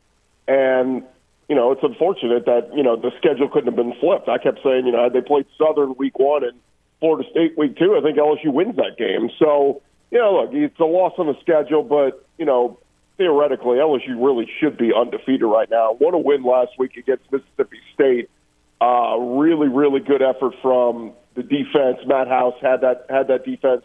[0.47, 1.03] and
[1.51, 4.29] you know, it's unfortunate that, you know, the schedule couldn't have been flipped.
[4.29, 6.57] I kept saying, you know, had they played Southern week one and
[7.01, 9.31] Florida State week two, I think LSU wins that game.
[9.37, 9.83] So,
[10.13, 12.79] you know, look, it's a loss on the schedule, but, you know,
[13.19, 15.97] theoretically, LSU really should be undefeated right now.
[15.99, 18.31] What a win last week against Mississippi State.
[18.81, 21.99] Uh, really, really good effort from the defense.
[22.07, 23.85] Matt House had that had that defense,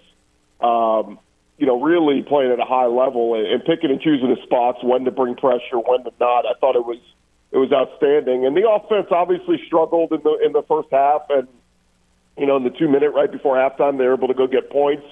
[0.61, 1.17] um,
[1.57, 4.83] you know, really playing at a high level and, and picking and choosing the spots,
[4.83, 6.45] when to bring pressure, when to not.
[6.45, 6.99] I thought it was–
[7.55, 8.45] it was outstanding.
[8.45, 11.47] And the offense obviously struggled in the in the first half, and
[12.37, 14.69] you know, in the two minute right before halftime, they were able to go get
[14.69, 15.07] points.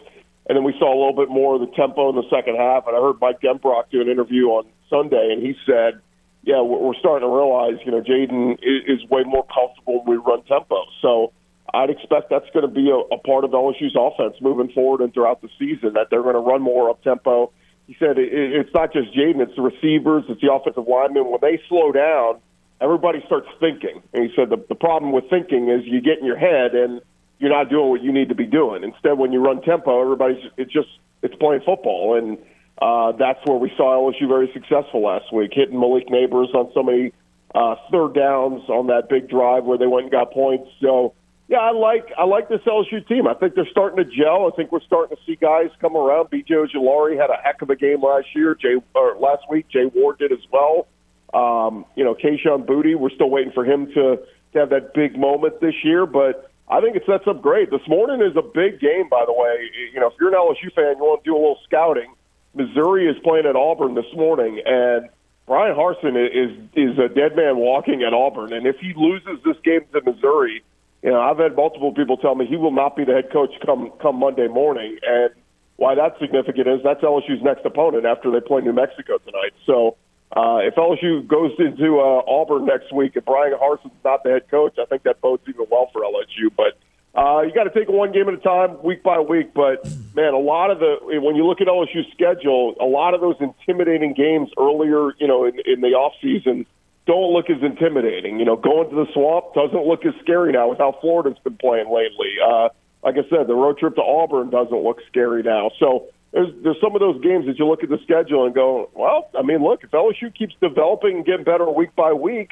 [0.45, 2.83] And then we saw a little bit more of the tempo in the second half.
[2.85, 6.01] And I heard Mike Denbrock do an interview on Sunday, and he said,
[6.43, 10.43] "Yeah, we're starting to realize, you know, Jayden is way more comfortable when we run
[10.43, 11.31] tempo." So
[11.73, 15.13] I'd expect that's going to be a, a part of LSU's offense moving forward and
[15.13, 15.93] throughout the season.
[15.93, 17.53] That they're going to run more up tempo
[17.87, 21.29] he said it, it's not just Jayden, it's the receivers, it's the offensive linemen.
[21.29, 22.39] When they slow down,
[22.81, 24.01] everybody starts thinking.
[24.13, 27.01] And he said the, the problem with thinking is you get in your head and
[27.39, 28.83] you're not doing what you need to be doing.
[28.83, 30.87] Instead, when you run tempo, everybody's it's just
[31.21, 32.37] it's playing football, and
[32.81, 36.83] uh, that's where we saw LSU very successful last week, hitting Malik Nabers on so
[36.83, 37.11] many
[37.53, 40.69] uh, third downs on that big drive where they went and got points.
[40.81, 41.13] So
[41.53, 43.27] yeah, I like I like this LSU team.
[43.27, 44.49] I think they're starting to gel.
[44.51, 46.31] I think we're starting to see guys come around.
[46.31, 46.51] B.J.
[46.51, 48.55] Ojulari had a heck of a game last year.
[48.55, 50.87] Jay or last week, Jay Ward did as well.
[51.31, 54.17] Um, you know, Kayshon Boutte, we're still waiting for him to,
[54.53, 57.69] to have that big moment this year, but I think it sets up great.
[57.69, 59.69] This morning is a big game, by the way.
[59.93, 62.13] You know, if you're an LSU fan, you want to do a little scouting.
[62.55, 65.09] Missouri is playing at Auburn this morning, and
[65.45, 68.53] Bryan Harsin is is a dead man walking at Auburn.
[68.53, 70.63] And if he loses this game to Missouri,
[71.03, 73.51] you know, I've had multiple people tell me he will not be the head coach
[73.65, 75.29] come come Monday morning, and
[75.75, 79.53] why that's significant is that's LSU's next opponent after they play New Mexico tonight.
[79.65, 79.97] So
[80.35, 84.49] Uh, if LSU goes into uh, Auburn next week and Bryan Harsin's not the head
[84.49, 86.49] coach, I think that bodes even well for LSU.
[86.57, 86.73] But
[87.13, 89.53] uh, you got to take one game at a time, week by week.
[89.53, 89.85] But
[90.15, 93.35] man, a lot of the when you look at LSU's schedule, a lot of those
[93.39, 96.65] intimidating games earlier, you know, in, in the off season,
[97.05, 98.39] don't look as intimidating.
[98.39, 101.57] You know, going to the swamp doesn't look as scary now with how Florida's been
[101.57, 102.31] playing lately.
[102.45, 102.69] Uh,
[103.03, 105.71] like I said, the road trip to Auburn doesn't look scary now.
[105.79, 108.89] So there's there's some of those games that you look at the schedule and go,
[108.93, 112.51] well, I mean, look, if LSU keeps developing and getting better week by week,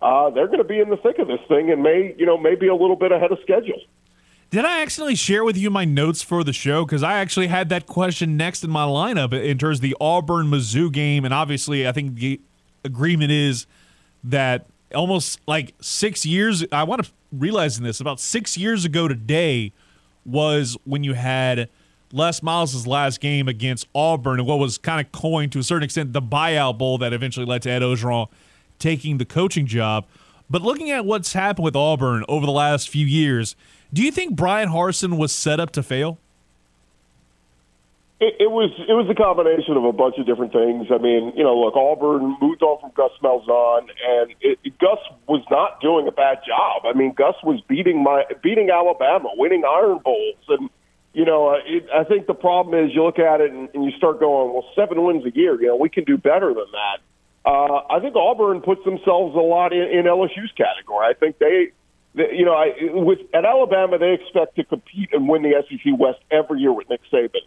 [0.00, 2.38] uh, they're going to be in the thick of this thing and may you know
[2.38, 3.80] maybe a little bit ahead of schedule.
[4.50, 6.86] Did I accidentally share with you my notes for the show?
[6.86, 10.46] Because I actually had that question next in my lineup in terms of the Auburn
[10.46, 12.40] Mizzou game, and obviously, I think the
[12.82, 13.66] agreement is
[14.24, 16.64] that almost like six years.
[16.72, 19.72] I want to realizing this about six years ago today
[20.24, 21.68] was when you had
[22.12, 25.84] Les Miles' last game against Auburn and what was kind of coined to a certain
[25.84, 28.28] extent the buyout bowl that eventually led to Ed Orgeron
[28.78, 30.06] taking the coaching job.
[30.50, 33.54] But looking at what's happened with Auburn over the last few years,
[33.92, 36.18] do you think Bryan Harsin was set up to fail?
[38.20, 40.90] It, it was it was a combination of a bunch of different things.
[40.90, 45.44] I mean, you know, look, Auburn moved on from Gus Malzahn, and it, Gus was
[45.50, 46.82] not doing a bad job.
[46.82, 50.68] I mean, Gus was beating my beating Alabama, winning Iron Bowls, and
[51.14, 53.84] you know, uh, it, I think the problem is you look at it and, and
[53.84, 56.66] you start going, well, seven wins a year, you know, we can do better than
[56.72, 56.98] that.
[57.48, 61.06] Uh, I think Auburn puts themselves a lot in, in LSU's category.
[61.06, 61.72] I think they,
[62.14, 66.18] you know, I, with at Alabama they expect to compete and win the SEC West
[66.30, 67.46] every year with Nick Saban.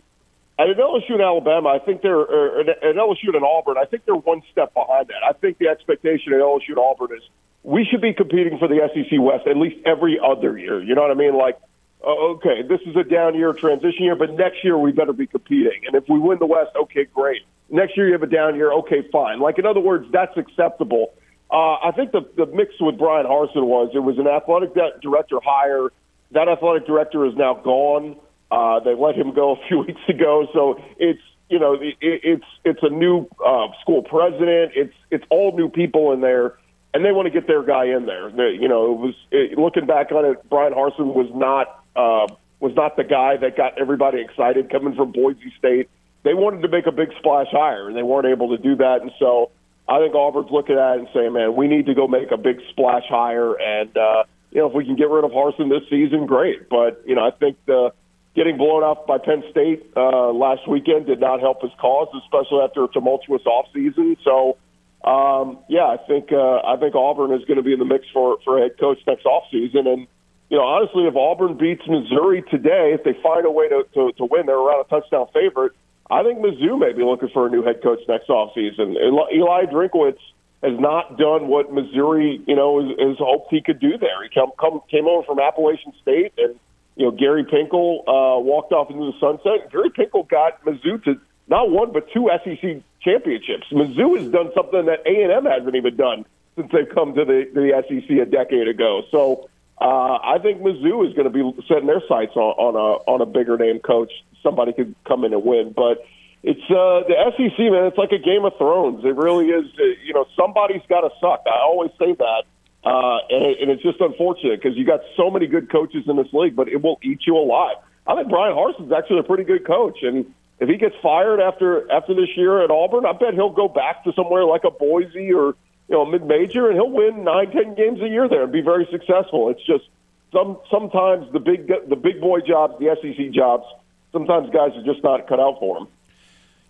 [0.59, 3.77] At LSU and Alabama, I think they're or at LSU and Auburn.
[3.79, 5.23] I think they're one step behind that.
[5.27, 7.23] I think the expectation at LSU and Auburn is
[7.63, 10.81] we should be competing for the SEC West at least every other year.
[10.81, 11.35] You know what I mean?
[11.35, 11.57] Like,
[12.05, 15.27] uh, okay, this is a down year, transition year, but next year we better be
[15.27, 15.81] competing.
[15.85, 17.41] And if we win the West, okay, great.
[17.69, 19.39] Next year you have a down year, okay, fine.
[19.39, 21.13] Like in other words, that's acceptable.
[21.49, 25.37] Uh, I think the the mix with Bryan Harsin was it was an athletic director
[25.43, 25.89] hire.
[26.31, 28.15] That athletic director is now gone.
[28.51, 32.45] Uh, they let him go a few weeks ago, so it's you know it, it's
[32.65, 34.73] it's a new uh, school president.
[34.75, 36.57] It's it's all new people in there,
[36.93, 38.29] and they want to get their guy in there.
[38.29, 42.33] They, you know, it was it, looking back on it, Bryan Harsin was not uh,
[42.59, 45.89] was not the guy that got everybody excited coming from Boise State.
[46.23, 49.01] They wanted to make a big splash hire, and they weren't able to do that.
[49.01, 49.49] And so
[49.87, 52.37] I think Auburn's looking at it and saying, "Man, we need to go make a
[52.37, 55.89] big splash hire." And uh, you know, if we can get rid of Harsin this
[55.89, 56.69] season, great.
[56.69, 57.93] But you know, I think the
[58.35, 62.59] getting blown out by Penn State uh, last weekend did not help his cause, especially
[62.63, 64.17] after a tumultuous offseason.
[64.23, 64.57] So,
[65.03, 68.05] um, yeah, I think uh, I think Auburn is going to be in the mix
[68.13, 69.87] for for head coach next offseason.
[69.87, 70.07] And
[70.49, 74.11] you know, honestly, if Auburn beats Missouri today, if they find a way to to,
[74.17, 75.73] to win, they're around a touchdown favorite.
[76.09, 78.95] I think Mizzou may be looking for a new head coach next offseason.
[78.99, 80.19] Eli Drinkwitz
[80.61, 84.21] has not done what Missouri, you know, has, has hoped he could do there.
[84.21, 86.59] He come, come came over from Appalachian State and
[86.95, 89.71] you know, Gary Pinkel uh, walked off into the sunset.
[89.71, 93.67] Gary Pinkel got Mizzou to not one but two SEC championships.
[93.71, 96.25] Mizzou has done something that A and M hasn't even done
[96.55, 99.03] since they've come to the, the SEC a decade ago.
[99.11, 99.49] So
[99.79, 103.21] uh, I think Mizzou is going to be setting their sights on, on a on
[103.21, 104.11] a bigger name coach.
[104.43, 106.05] Somebody could come in and win, but
[106.43, 107.85] it's uh, the SEC, man.
[107.85, 109.03] It's like a Game of Thrones.
[109.05, 109.65] It really is.
[109.79, 111.43] Uh, you know, somebody's got to suck.
[111.45, 112.43] I always say that.
[112.83, 116.27] Uh, and, and it's just unfortunate because you got so many good coaches in this
[116.33, 117.75] league, but it will eat you alive.
[118.07, 120.25] I think Bryan Harsin's actually a pretty good coach, and
[120.59, 124.03] if he gets fired after after this year at Auburn, I bet he'll go back
[124.05, 125.55] to somewhere like a Boise or
[125.87, 128.61] you know mid major, and he'll win nine, ten games a year there and be
[128.61, 129.49] very successful.
[129.49, 129.85] It's just
[130.31, 133.65] some sometimes the big the big boy jobs, the SEC jobs,
[134.11, 135.87] sometimes guys are just not cut out for them.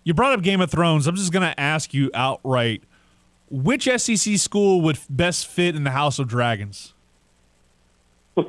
[0.04, 1.06] You brought up Game of Thrones.
[1.06, 2.82] I'm just going to ask you outright
[3.52, 6.94] which SEC school would best fit in the House of Dragons?
[8.36, 8.46] well,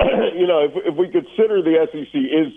[0.34, 2.52] you know, if, if we consider the SEC is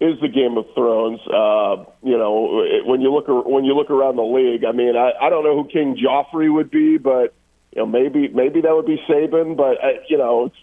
[0.00, 4.16] is the Game of Thrones, uh, you know, when you look when you look around
[4.16, 7.34] the league, I mean, I, I don't know who King Joffrey would be, but
[7.72, 10.56] you know, maybe maybe that would be Saban, but uh, you know, it's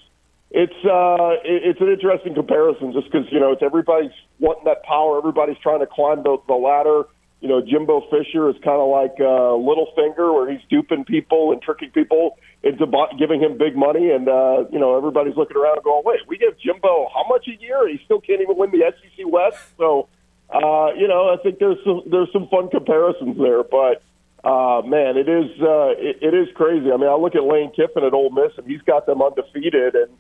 [0.52, 5.18] it's uh, it's an interesting comparison just because you know it's everybody's wanting that power,
[5.18, 7.04] everybody's trying to climb the, the ladder
[7.42, 11.62] you know, Jimbo Fisher is kind of like uh, Littlefinger, where he's duping people and
[11.62, 12.88] tricking people into
[13.20, 16.38] giving him big money, and uh, you know, everybody's looking around and going, "Wait, we
[16.38, 17.88] give Jimbo how much a year?
[17.88, 20.08] He still can't even win the SEC West." So,
[20.50, 24.02] uh, you know, I think there's some there's some fun comparisons there, but.
[24.44, 26.92] Uh, man, it is uh, it, it is crazy.
[26.92, 29.96] I mean, I look at Lane Kiffin at Ole Miss, and he's got them undefeated.
[29.96, 30.12] And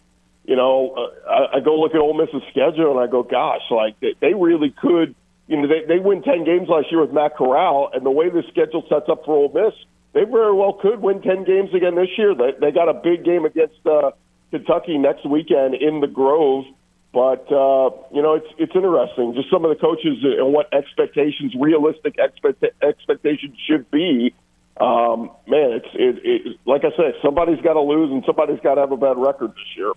[0.45, 3.61] you know, uh, I, I go look at Ole Miss's schedule, and I go, gosh,
[3.69, 5.13] like they, they really could
[5.47, 8.29] you know, they, they win 10 games last year with Matt Corral, and the way
[8.29, 9.73] the schedule sets up for Ole Miss,
[10.13, 12.33] they very well could win 10 games again this year.
[12.33, 14.11] They, they got a big game against uh,
[14.51, 16.65] Kentucky next weekend in the Grove.
[17.13, 19.35] But uh, you know, it's it's interesting.
[19.35, 24.35] Just some of the coaches and what expectations, realistic expect, expectations should be.
[24.81, 28.75] Um, man, it's it, it, like I said, somebody's got to lose and somebody's got
[28.75, 29.93] to have a bad record this year.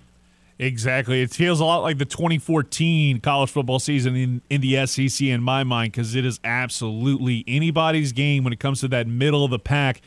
[0.60, 1.22] Exactly.
[1.22, 5.40] It feels a lot like the 2014 college football season in, in the SEC in
[5.40, 9.52] my mind because it is absolutely anybody's game when it comes to that middle of
[9.52, 10.00] the pack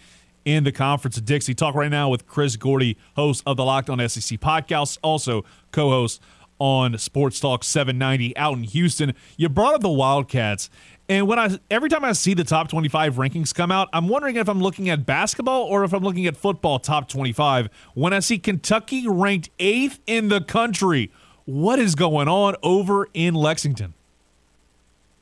[0.43, 1.53] in the conference of Dixie.
[1.53, 6.21] Talk right now with Chris Gordy, host of the Locked On SEC podcast, also co-host
[6.59, 9.13] on Sports Talk 790 out in Houston.
[9.37, 10.69] You brought up the Wildcats,
[11.11, 14.37] and when I every time I see the top 25 rankings come out, I'm wondering
[14.37, 17.67] if I'm looking at basketball or if I'm looking at football top 25.
[17.95, 21.11] When I see Kentucky ranked 8th in the country,
[21.43, 23.93] what is going on over in Lexington?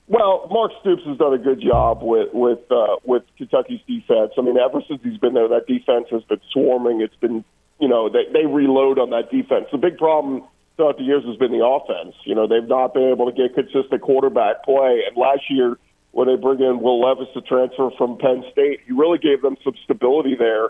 [0.07, 4.33] Well, Mark Stoops has done a good job with with uh, with Kentucky's defense.
[4.37, 7.01] I mean, ever since he's been there, that defense has been swarming.
[7.01, 7.43] It's been,
[7.79, 9.65] you know, they they reload on that defense.
[9.71, 10.43] The big problem
[10.79, 12.15] throughout the years has been the offense.
[12.23, 15.03] You know, they've not been able to get consistent quarterback play.
[15.03, 15.77] And last year,
[16.11, 19.57] when they bring in Will Levis to transfer from Penn State, he really gave them
[19.61, 20.69] some stability there.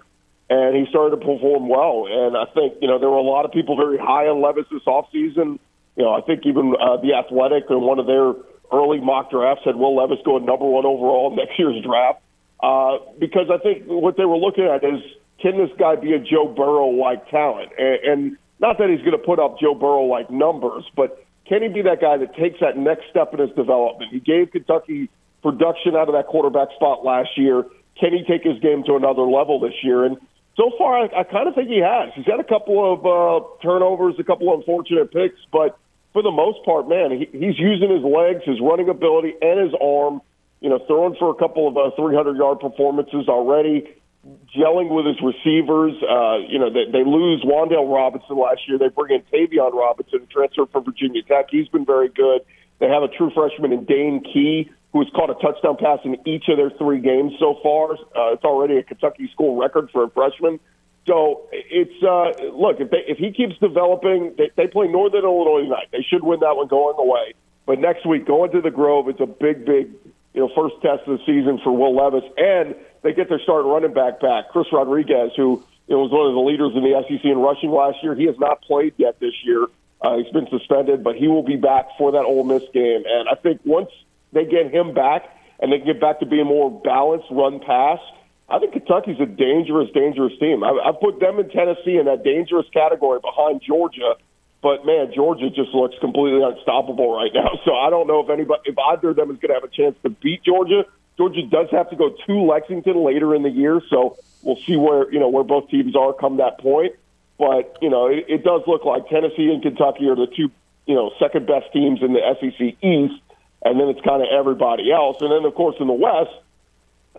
[0.50, 2.10] And he started to perform well.
[2.10, 4.66] And I think, you know, there were a lot of people very high on Levis
[4.72, 5.62] this offseason.
[5.96, 8.34] You know, I think even uh, The Athletic and one of their
[8.74, 12.20] early mock drafts had Will Levis going number one overall next year's draft.
[12.60, 15.06] Uh, because I think what they were looking at is
[15.40, 17.72] can this guy be a Joe Burrow like talent?
[17.78, 21.64] And, and not that he's going to put up Joe Burrow like numbers, but can
[21.64, 24.12] he be that guy that takes that next step in his development?
[24.12, 25.10] He gave Kentucky
[25.42, 27.66] production out of that quarterback spot last year.
[28.00, 30.06] Can he take his game to another level this year?
[30.06, 30.18] And
[30.56, 32.12] so far, I, I kind of think he has.
[32.16, 35.80] He's had a couple of uh, turnovers, a couple of unfortunate picks, but
[36.12, 39.74] for the most part, man, he, he's using his legs, his running ability, and his
[39.82, 40.22] arm.
[40.60, 43.88] You know, throwing for a couple of uh, 300 yard performances already
[44.26, 45.94] gelling with his receivers.
[46.04, 48.78] Uh, you know, they, they lose Wan'Dale Robinson last year.
[48.78, 51.48] They bring in Tayvion Robinson, transfer from Virginia Tech.
[51.50, 52.42] He's been very good.
[52.80, 56.18] They have a true freshman in Dane Key, who has caught a touchdown pass in
[56.28, 57.94] each of their three games so far.
[57.94, 60.60] Uh, it's already a Kentucky school record for a freshman.
[61.08, 65.64] So it's uh, look if they, if he keeps developing, they, they play Northern Illinois
[65.64, 65.88] tonight.
[65.92, 67.34] They should win that one going away.
[67.66, 69.90] But next week, going to the Grove, it's a big, big
[70.34, 73.72] you know first test of the season for Will Levis and they get their starting
[73.72, 76.94] running back back, Chris Rodriguez, who you know, was one of the leaders in the
[77.08, 78.14] SEC in rushing last year.
[78.16, 79.66] He has not played yet this year.
[80.02, 83.04] Uh, he's been suspended, but he will be back for that Ole Miss game.
[83.08, 83.90] And I think once
[84.32, 85.24] they get him back
[85.60, 88.00] and they can get back to being more balanced run pass,
[88.48, 90.64] I think Kentucky's a dangerous, dangerous team.
[90.64, 94.16] I, I put them in Tennessee in that dangerous category behind Georgia.
[94.62, 97.60] But man, Georgia just looks completely unstoppable right now.
[97.66, 99.68] So I don't know if anybody, if either of them is going to have a
[99.68, 100.86] chance to beat Georgia.
[101.18, 105.12] Georgia does have to go to Lexington later in the year, so we'll see where
[105.12, 106.94] you know where both teams are come that point.
[107.38, 110.50] But you know, it, it does look like Tennessee and Kentucky are the two
[110.86, 113.22] you know second best teams in the SEC East,
[113.64, 115.18] and then it's kind of everybody else.
[115.22, 116.32] And then of course in the West,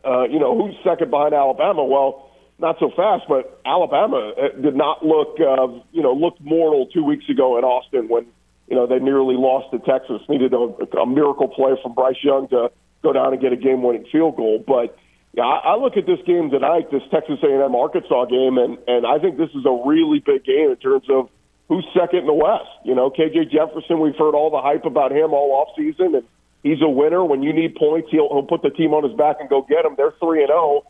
[0.05, 1.85] uh, you know, who's second behind Alabama?
[1.85, 2.30] Well,
[2.61, 7.05] not so fast, but Alabama uh, did not look uh, you know looked mortal two
[7.05, 8.27] weeks ago in Austin when
[8.69, 10.23] you know they nearly lost to Texas.
[10.29, 12.71] Needed a, a miracle play from Bryce Young to
[13.03, 14.63] go down and get a game-winning field goal.
[14.65, 14.97] But
[15.33, 19.07] yeah, I, I look at this game tonight, this Texas A&M Arkansas game, and and
[19.07, 21.31] I think this is a really big game in terms of
[21.69, 22.69] who's second in the West.
[22.85, 26.25] You know, KJ Jefferson, we've heard all the hype about him all off season, and
[26.63, 27.25] he's a winner.
[27.25, 29.85] When you need points, he'll he'll put the team on his back and go get
[29.85, 29.95] them.
[29.97, 30.83] They're three and zero.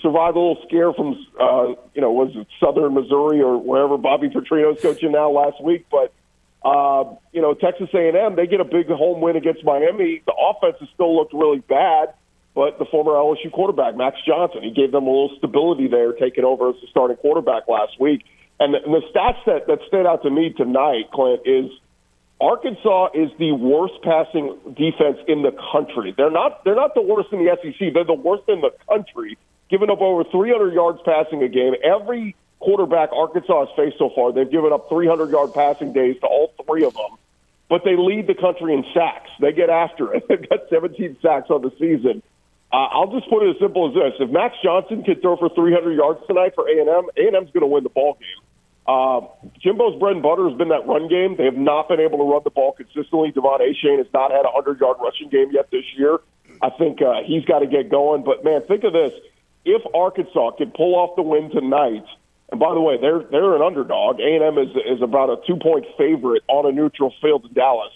[0.00, 4.28] Survived a little scare from, uh, you know, was it Southern Missouri or wherever Bobby
[4.28, 6.12] Petrino's coaching now last week, but
[6.64, 10.22] uh, you know, Texas A&M, they get a big home win against Miami.
[10.26, 12.14] The offense has still looked really bad,
[12.54, 16.44] but the former LSU quarterback, Max Johnson, he gave them a little stability there, taking
[16.44, 18.24] over as the starting quarterback last week.
[18.60, 21.70] And the, and the stats that, that stood out to me tonight, Clint, is
[22.40, 26.12] Arkansas is the worst passing defense in the country.
[26.16, 27.94] They're not they're not the worst in the SEC.
[27.94, 29.38] They're the worst in the country,
[29.70, 31.74] giving up over 300 yards passing a game.
[31.82, 34.32] Every quarterback Arkansas has faced so far.
[34.32, 37.18] They've given up 300 yard passing days to all three of them,
[37.68, 39.30] but they lead the country in sacks.
[39.40, 40.24] They get after it.
[40.28, 42.22] They've got 17 sacks on the season.
[42.72, 45.50] Uh, I'll just put it as simple as this: if Max Johnson can throw for
[45.50, 48.44] 300 yards tonight for A&M, A&M's going to win the ball game.
[48.86, 49.20] Uh,
[49.60, 51.36] Jimbo's bread and butter has been that run game.
[51.36, 53.30] They have not been able to run the ball consistently.
[53.30, 56.18] De'Von Achane has not had a 100 yard rushing game yet this year.
[56.60, 58.24] I think uh, he's got to get going.
[58.24, 59.12] But man, think of this:
[59.64, 62.04] if Arkansas can pull off the win tonight
[62.52, 64.20] and by the way, they're they're an underdog.
[64.20, 67.54] A and M is is about a two point favorite on a neutral field in
[67.54, 67.92] Dallas.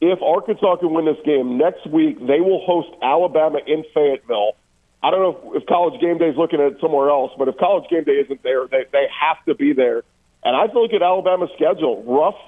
[0.00, 4.52] if Arkansas can win this game next week, they will host Alabama in Fayetteville.
[5.02, 7.48] I don't know if, if College Game Day is looking at it somewhere else, but
[7.48, 10.04] if College Game Day isn't there, they they have to be there.
[10.44, 12.38] And I look at Alabama's schedule, rough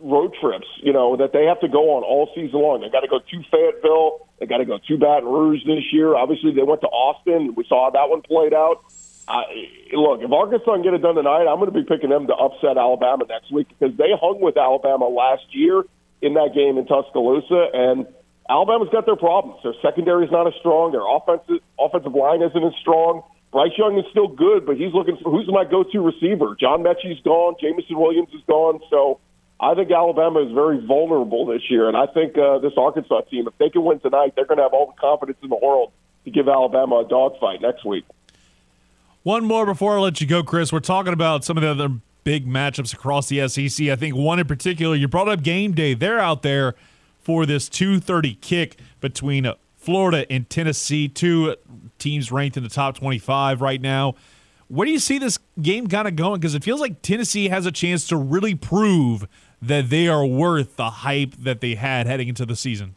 [0.00, 2.80] road trips, you know, that they have to go on all season long.
[2.80, 4.28] They got to go to Fayetteville.
[4.38, 6.14] They got to go to Baton Rouge this year.
[6.14, 7.54] Obviously, they went to Austin.
[7.56, 8.84] We saw that one played out.
[9.26, 9.42] Uh,
[9.92, 12.34] look, if Arkansas can get it done tonight, I'm going to be picking them to
[12.34, 15.84] upset Alabama next week because they hung with Alabama last year
[16.22, 18.06] in that game in Tuscaloosa, and
[18.48, 19.60] Alabama's got their problems.
[19.62, 20.92] Their secondary is not as strong.
[20.92, 23.22] Their offensive offensive line isn't as strong.
[23.52, 26.56] Bryce Young is still good, but he's looking for who's my go-to receiver.
[26.58, 27.56] John Metchie's gone.
[27.60, 28.80] Jameson Williams is gone.
[28.90, 29.20] So
[29.60, 33.48] I think Alabama is very vulnerable this year, and I think uh, this Arkansas team,
[33.48, 35.92] if they can win tonight, they're going to have all the confidence in the world
[36.24, 38.04] to give Alabama a dogfight next week.
[39.24, 40.72] One more before I let you go, Chris.
[40.72, 41.88] We're talking about some of the other
[42.22, 43.88] big matchups across the SEC.
[43.88, 45.94] I think one in particular, you brought up game day.
[45.94, 46.74] They're out there
[47.20, 51.56] for this 2:30 kick between uh, Florida and Tennessee, two
[51.98, 54.14] teams ranked in the top 25 right now.
[54.68, 56.40] Where do you see this game kind of going?
[56.40, 59.26] Because it feels like Tennessee has a chance to really prove
[59.60, 62.94] that they are worth the hype that they had heading into the season.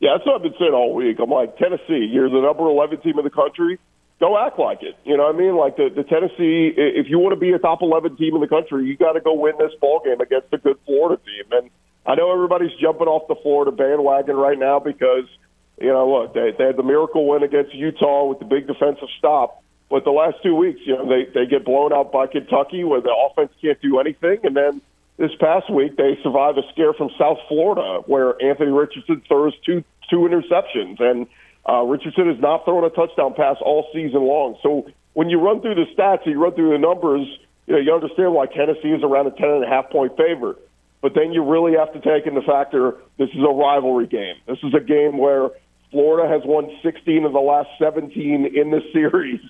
[0.00, 1.18] Yeah, that's what I've been saying all week.
[1.20, 3.78] I'm like, Tennessee, you're the number 11 team in the country.
[4.20, 4.96] Go act like it.
[5.04, 5.56] You know what I mean?
[5.56, 8.48] Like the, the Tennessee, if you want to be a top 11 team in the
[8.48, 11.44] country, you got to go win this ball game against a good Florida team.
[11.52, 11.70] And
[12.06, 15.26] I know everybody's jumping off the Florida bandwagon right now because,
[15.80, 19.08] you know, look, they, they had the miracle win against Utah with the big defensive
[19.18, 19.62] stop.
[19.88, 23.00] But the last two weeks, you know, they, they get blown out by Kentucky where
[23.00, 24.38] the offense can't do anything.
[24.42, 24.82] And then
[25.18, 29.84] this past week, they survived a scare from South Florida where Anthony Richardson throws two
[30.08, 31.26] two interceptions, and
[31.68, 34.56] uh, Richardson has not thrown a touchdown pass all season long.
[34.62, 37.26] So when you run through the stats, and you run through the numbers,
[37.66, 40.56] you know you understand why Tennessee is around a ten and a half point favorite.
[41.02, 44.36] But then you really have to take into factor this is a rivalry game.
[44.46, 45.50] This is a game where
[45.90, 49.40] Florida has won 16 of the last 17 in the series.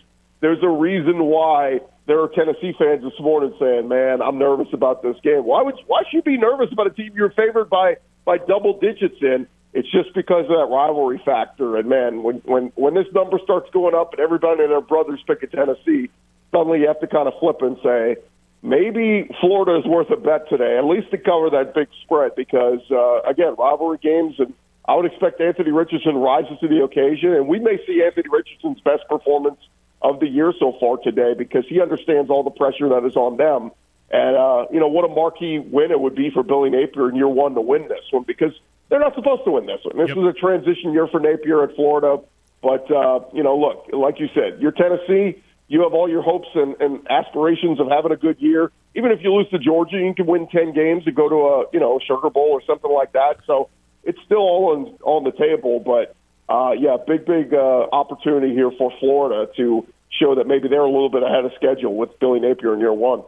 [0.40, 5.02] There's a reason why there are Tennessee fans this morning saying, "Man, I'm nervous about
[5.02, 7.96] this game." Why would why should you be nervous about a team you're favored by
[8.24, 9.46] by double digits in?
[9.74, 11.76] It's just because of that rivalry factor.
[11.76, 15.20] And man, when when when this number starts going up and everybody and their brothers
[15.26, 16.08] pick a Tennessee,
[16.52, 18.16] suddenly you have to kind of flip and say,
[18.62, 22.36] maybe Florida is worth a bet today, at least to cover that big spread.
[22.36, 24.54] Because uh, again, rivalry games, and
[24.86, 28.80] I would expect Anthony Richardson rises to the occasion, and we may see Anthony Richardson's
[28.80, 29.58] best performance
[30.00, 33.36] of the year so far today because he understands all the pressure that is on
[33.36, 33.70] them.
[34.10, 37.16] And, uh, you know, what a marquee win it would be for Billy Napier in
[37.16, 38.52] year one to win this one because
[38.88, 39.98] they're not supposed to win this one.
[39.98, 40.16] This yep.
[40.16, 42.22] was a transition year for Napier at Florida.
[42.62, 45.42] But, uh, you know, look, like you said, you're Tennessee.
[45.68, 48.72] You have all your hopes and, and aspirations of having a good year.
[48.94, 51.64] Even if you lose to Georgia, you can win 10 games and go to a,
[51.72, 53.36] you know, Sugar Bowl or something like that.
[53.46, 53.68] So
[54.02, 55.80] it's still all on, on the table.
[55.80, 56.16] But,
[56.48, 60.86] uh, yeah, big, big uh, opportunity here for Florida to show that maybe they're a
[60.90, 63.22] little bit ahead of schedule with Billy Napier in year one.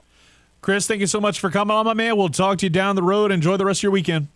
[0.63, 2.17] Chris, thank you so much for coming on, my man.
[2.17, 3.33] We'll talk to you down the road.
[3.33, 4.29] Enjoy the rest of your weekend.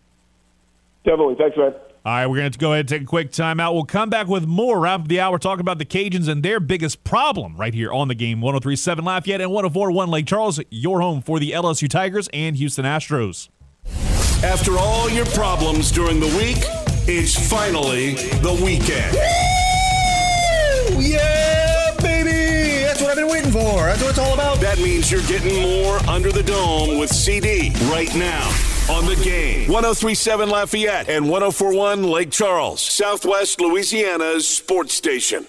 [1.05, 1.35] Definitely.
[1.37, 1.74] Thanks, man.
[2.07, 3.72] All right, we're going to go ahead and take a quick timeout.
[3.72, 6.61] We'll come back with more wrap up the hour, talking about the Cajuns and their
[6.61, 11.22] biggest problem right here on the game 1037 Lafayette and 1041 Lake Charles, your home
[11.22, 13.49] for the LSU Tigers and Houston Astros.
[14.45, 19.14] After all your problems during the week, it's finally the weekend.
[19.14, 21.00] Woo!
[21.00, 22.82] Yeah, baby!
[22.84, 23.61] That's what I've been waiting for.
[23.61, 24.61] That's what it's all about.
[24.61, 28.48] That means you're getting more under the dome with CD right now
[28.90, 29.68] on the game.
[29.70, 35.46] 1037 Lafayette and 1041 Lake Charles, Southwest Louisiana's sports station.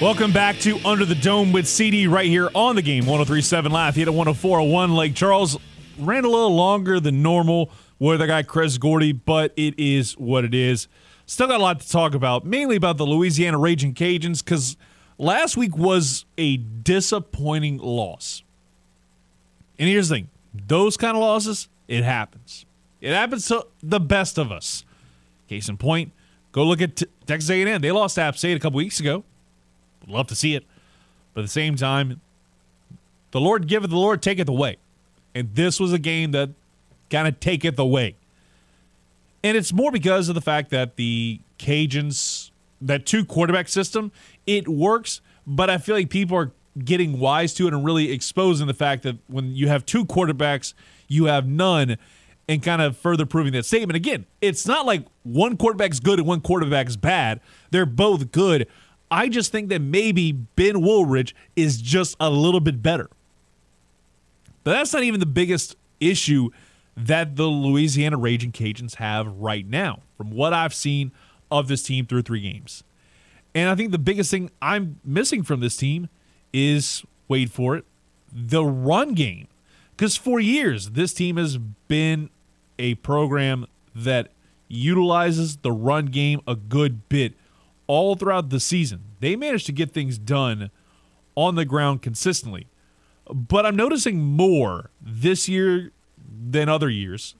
[0.00, 3.04] Welcome back to Under the Dome with CD right here on the game.
[3.04, 5.58] 1037 Lafayette at 10401 Lake Charles.
[5.98, 10.44] Ran a little longer than normal with our guy Chris Gordy, but it is what
[10.44, 10.86] it is.
[11.26, 14.76] Still got a lot to talk about, mainly about the Louisiana Raging Cajuns, because
[15.18, 18.44] last week was a disappointing loss.
[19.80, 22.66] And here's the thing those kind of losses, it happens.
[23.00, 24.84] It happens to the best of us.
[25.48, 26.12] Case in point,
[26.52, 27.80] go look at Texas A&M.
[27.80, 29.24] They lost to App State a couple weeks ago.
[30.08, 30.64] Would love to see it.
[31.34, 32.20] But at the same time,
[33.30, 34.78] the Lord giveth, the Lord taketh away.
[35.34, 36.50] And this was a game that
[37.10, 38.16] kind of taketh away.
[39.44, 42.50] And it's more because of the fact that the Cajuns,
[42.80, 44.10] that two quarterback system,
[44.46, 46.52] it works, but I feel like people are
[46.84, 50.74] getting wise to it and really exposing the fact that when you have two quarterbacks,
[51.06, 51.98] you have none,
[52.48, 53.96] and kind of further proving that statement.
[53.96, 57.40] Again, it's not like one quarterback's good and one quarterback's bad.
[57.70, 58.66] They're both good.
[59.10, 63.08] I just think that maybe Ben Wooldridge is just a little bit better.
[64.64, 66.50] But that's not even the biggest issue
[66.96, 71.12] that the Louisiana Raging Cajuns have right now, from what I've seen
[71.50, 72.82] of this team through three games.
[73.54, 76.08] And I think the biggest thing I'm missing from this team
[76.52, 77.84] is wait for it,
[78.32, 79.48] the run game.
[79.96, 82.30] Because for years, this team has been
[82.78, 84.28] a program that
[84.68, 87.34] utilizes the run game a good bit
[87.88, 89.02] all throughout the season.
[89.18, 90.70] They managed to get things done
[91.34, 92.68] on the ground consistently.
[93.28, 97.34] But I'm noticing more this year than other years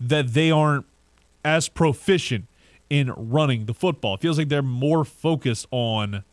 [0.00, 0.86] that they aren't
[1.44, 2.46] as proficient
[2.88, 4.14] in running the football.
[4.14, 6.24] It feels like they're more focused on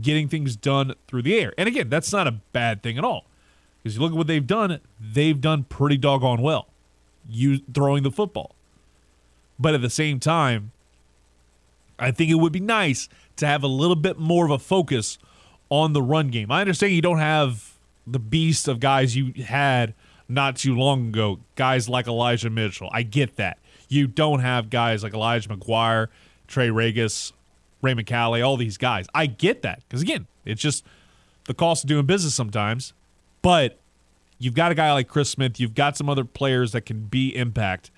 [0.00, 1.52] getting things done through the air.
[1.56, 3.26] And again, that's not a bad thing at all.
[3.82, 6.68] Because you look at what they've done, they've done pretty doggone well
[7.28, 8.54] you throwing the football.
[9.58, 10.72] But at the same time,
[12.02, 15.18] I think it would be nice to have a little bit more of a focus
[15.70, 16.50] on the run game.
[16.50, 19.94] I understand you don't have the beast of guys you had
[20.28, 22.90] not too long ago, guys like Elijah Mitchell.
[22.92, 23.58] I get that.
[23.88, 26.08] You don't have guys like Elijah McGuire,
[26.46, 27.32] Trey Ragas,
[27.82, 29.06] Raymond Calais, all these guys.
[29.14, 30.84] I get that because again, it's just
[31.44, 32.94] the cost of doing business sometimes.
[33.42, 33.78] But
[34.38, 37.36] you've got a guy like Chris Smith, you've got some other players that can be
[37.36, 37.90] impact,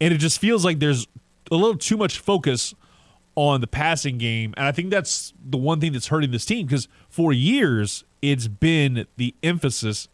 [0.00, 1.06] and it just feels like there's
[1.50, 2.74] a little too much focus
[3.38, 6.66] on the passing game, and I think that's the one thing that's hurting this team
[6.66, 10.08] because for years it's been the emphasis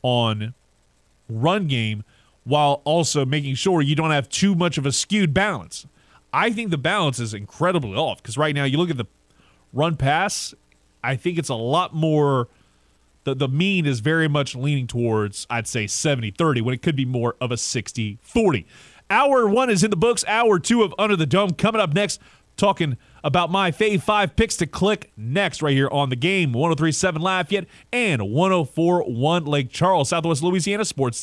[0.00, 0.54] on
[1.28, 2.02] run game
[2.44, 5.86] while also making sure you don't have too much of a skewed balance.
[6.32, 9.04] I think the balance is incredibly off because right now you look at the
[9.74, 10.54] run pass,
[11.04, 12.48] I think it's a lot more
[13.24, 16.96] the, the mean is very much leaning towards, I'd say 70 30, when it could
[16.96, 18.66] be more of a 60 40.
[19.10, 20.24] Hour one is in the books.
[20.26, 22.18] Hour two of Under the Dome coming up next,
[22.56, 27.20] talking about my fave five picks to click next right here on the game 1037
[27.20, 31.18] Lafayette and 1041 Lake Charles, Southwest Louisiana Sports.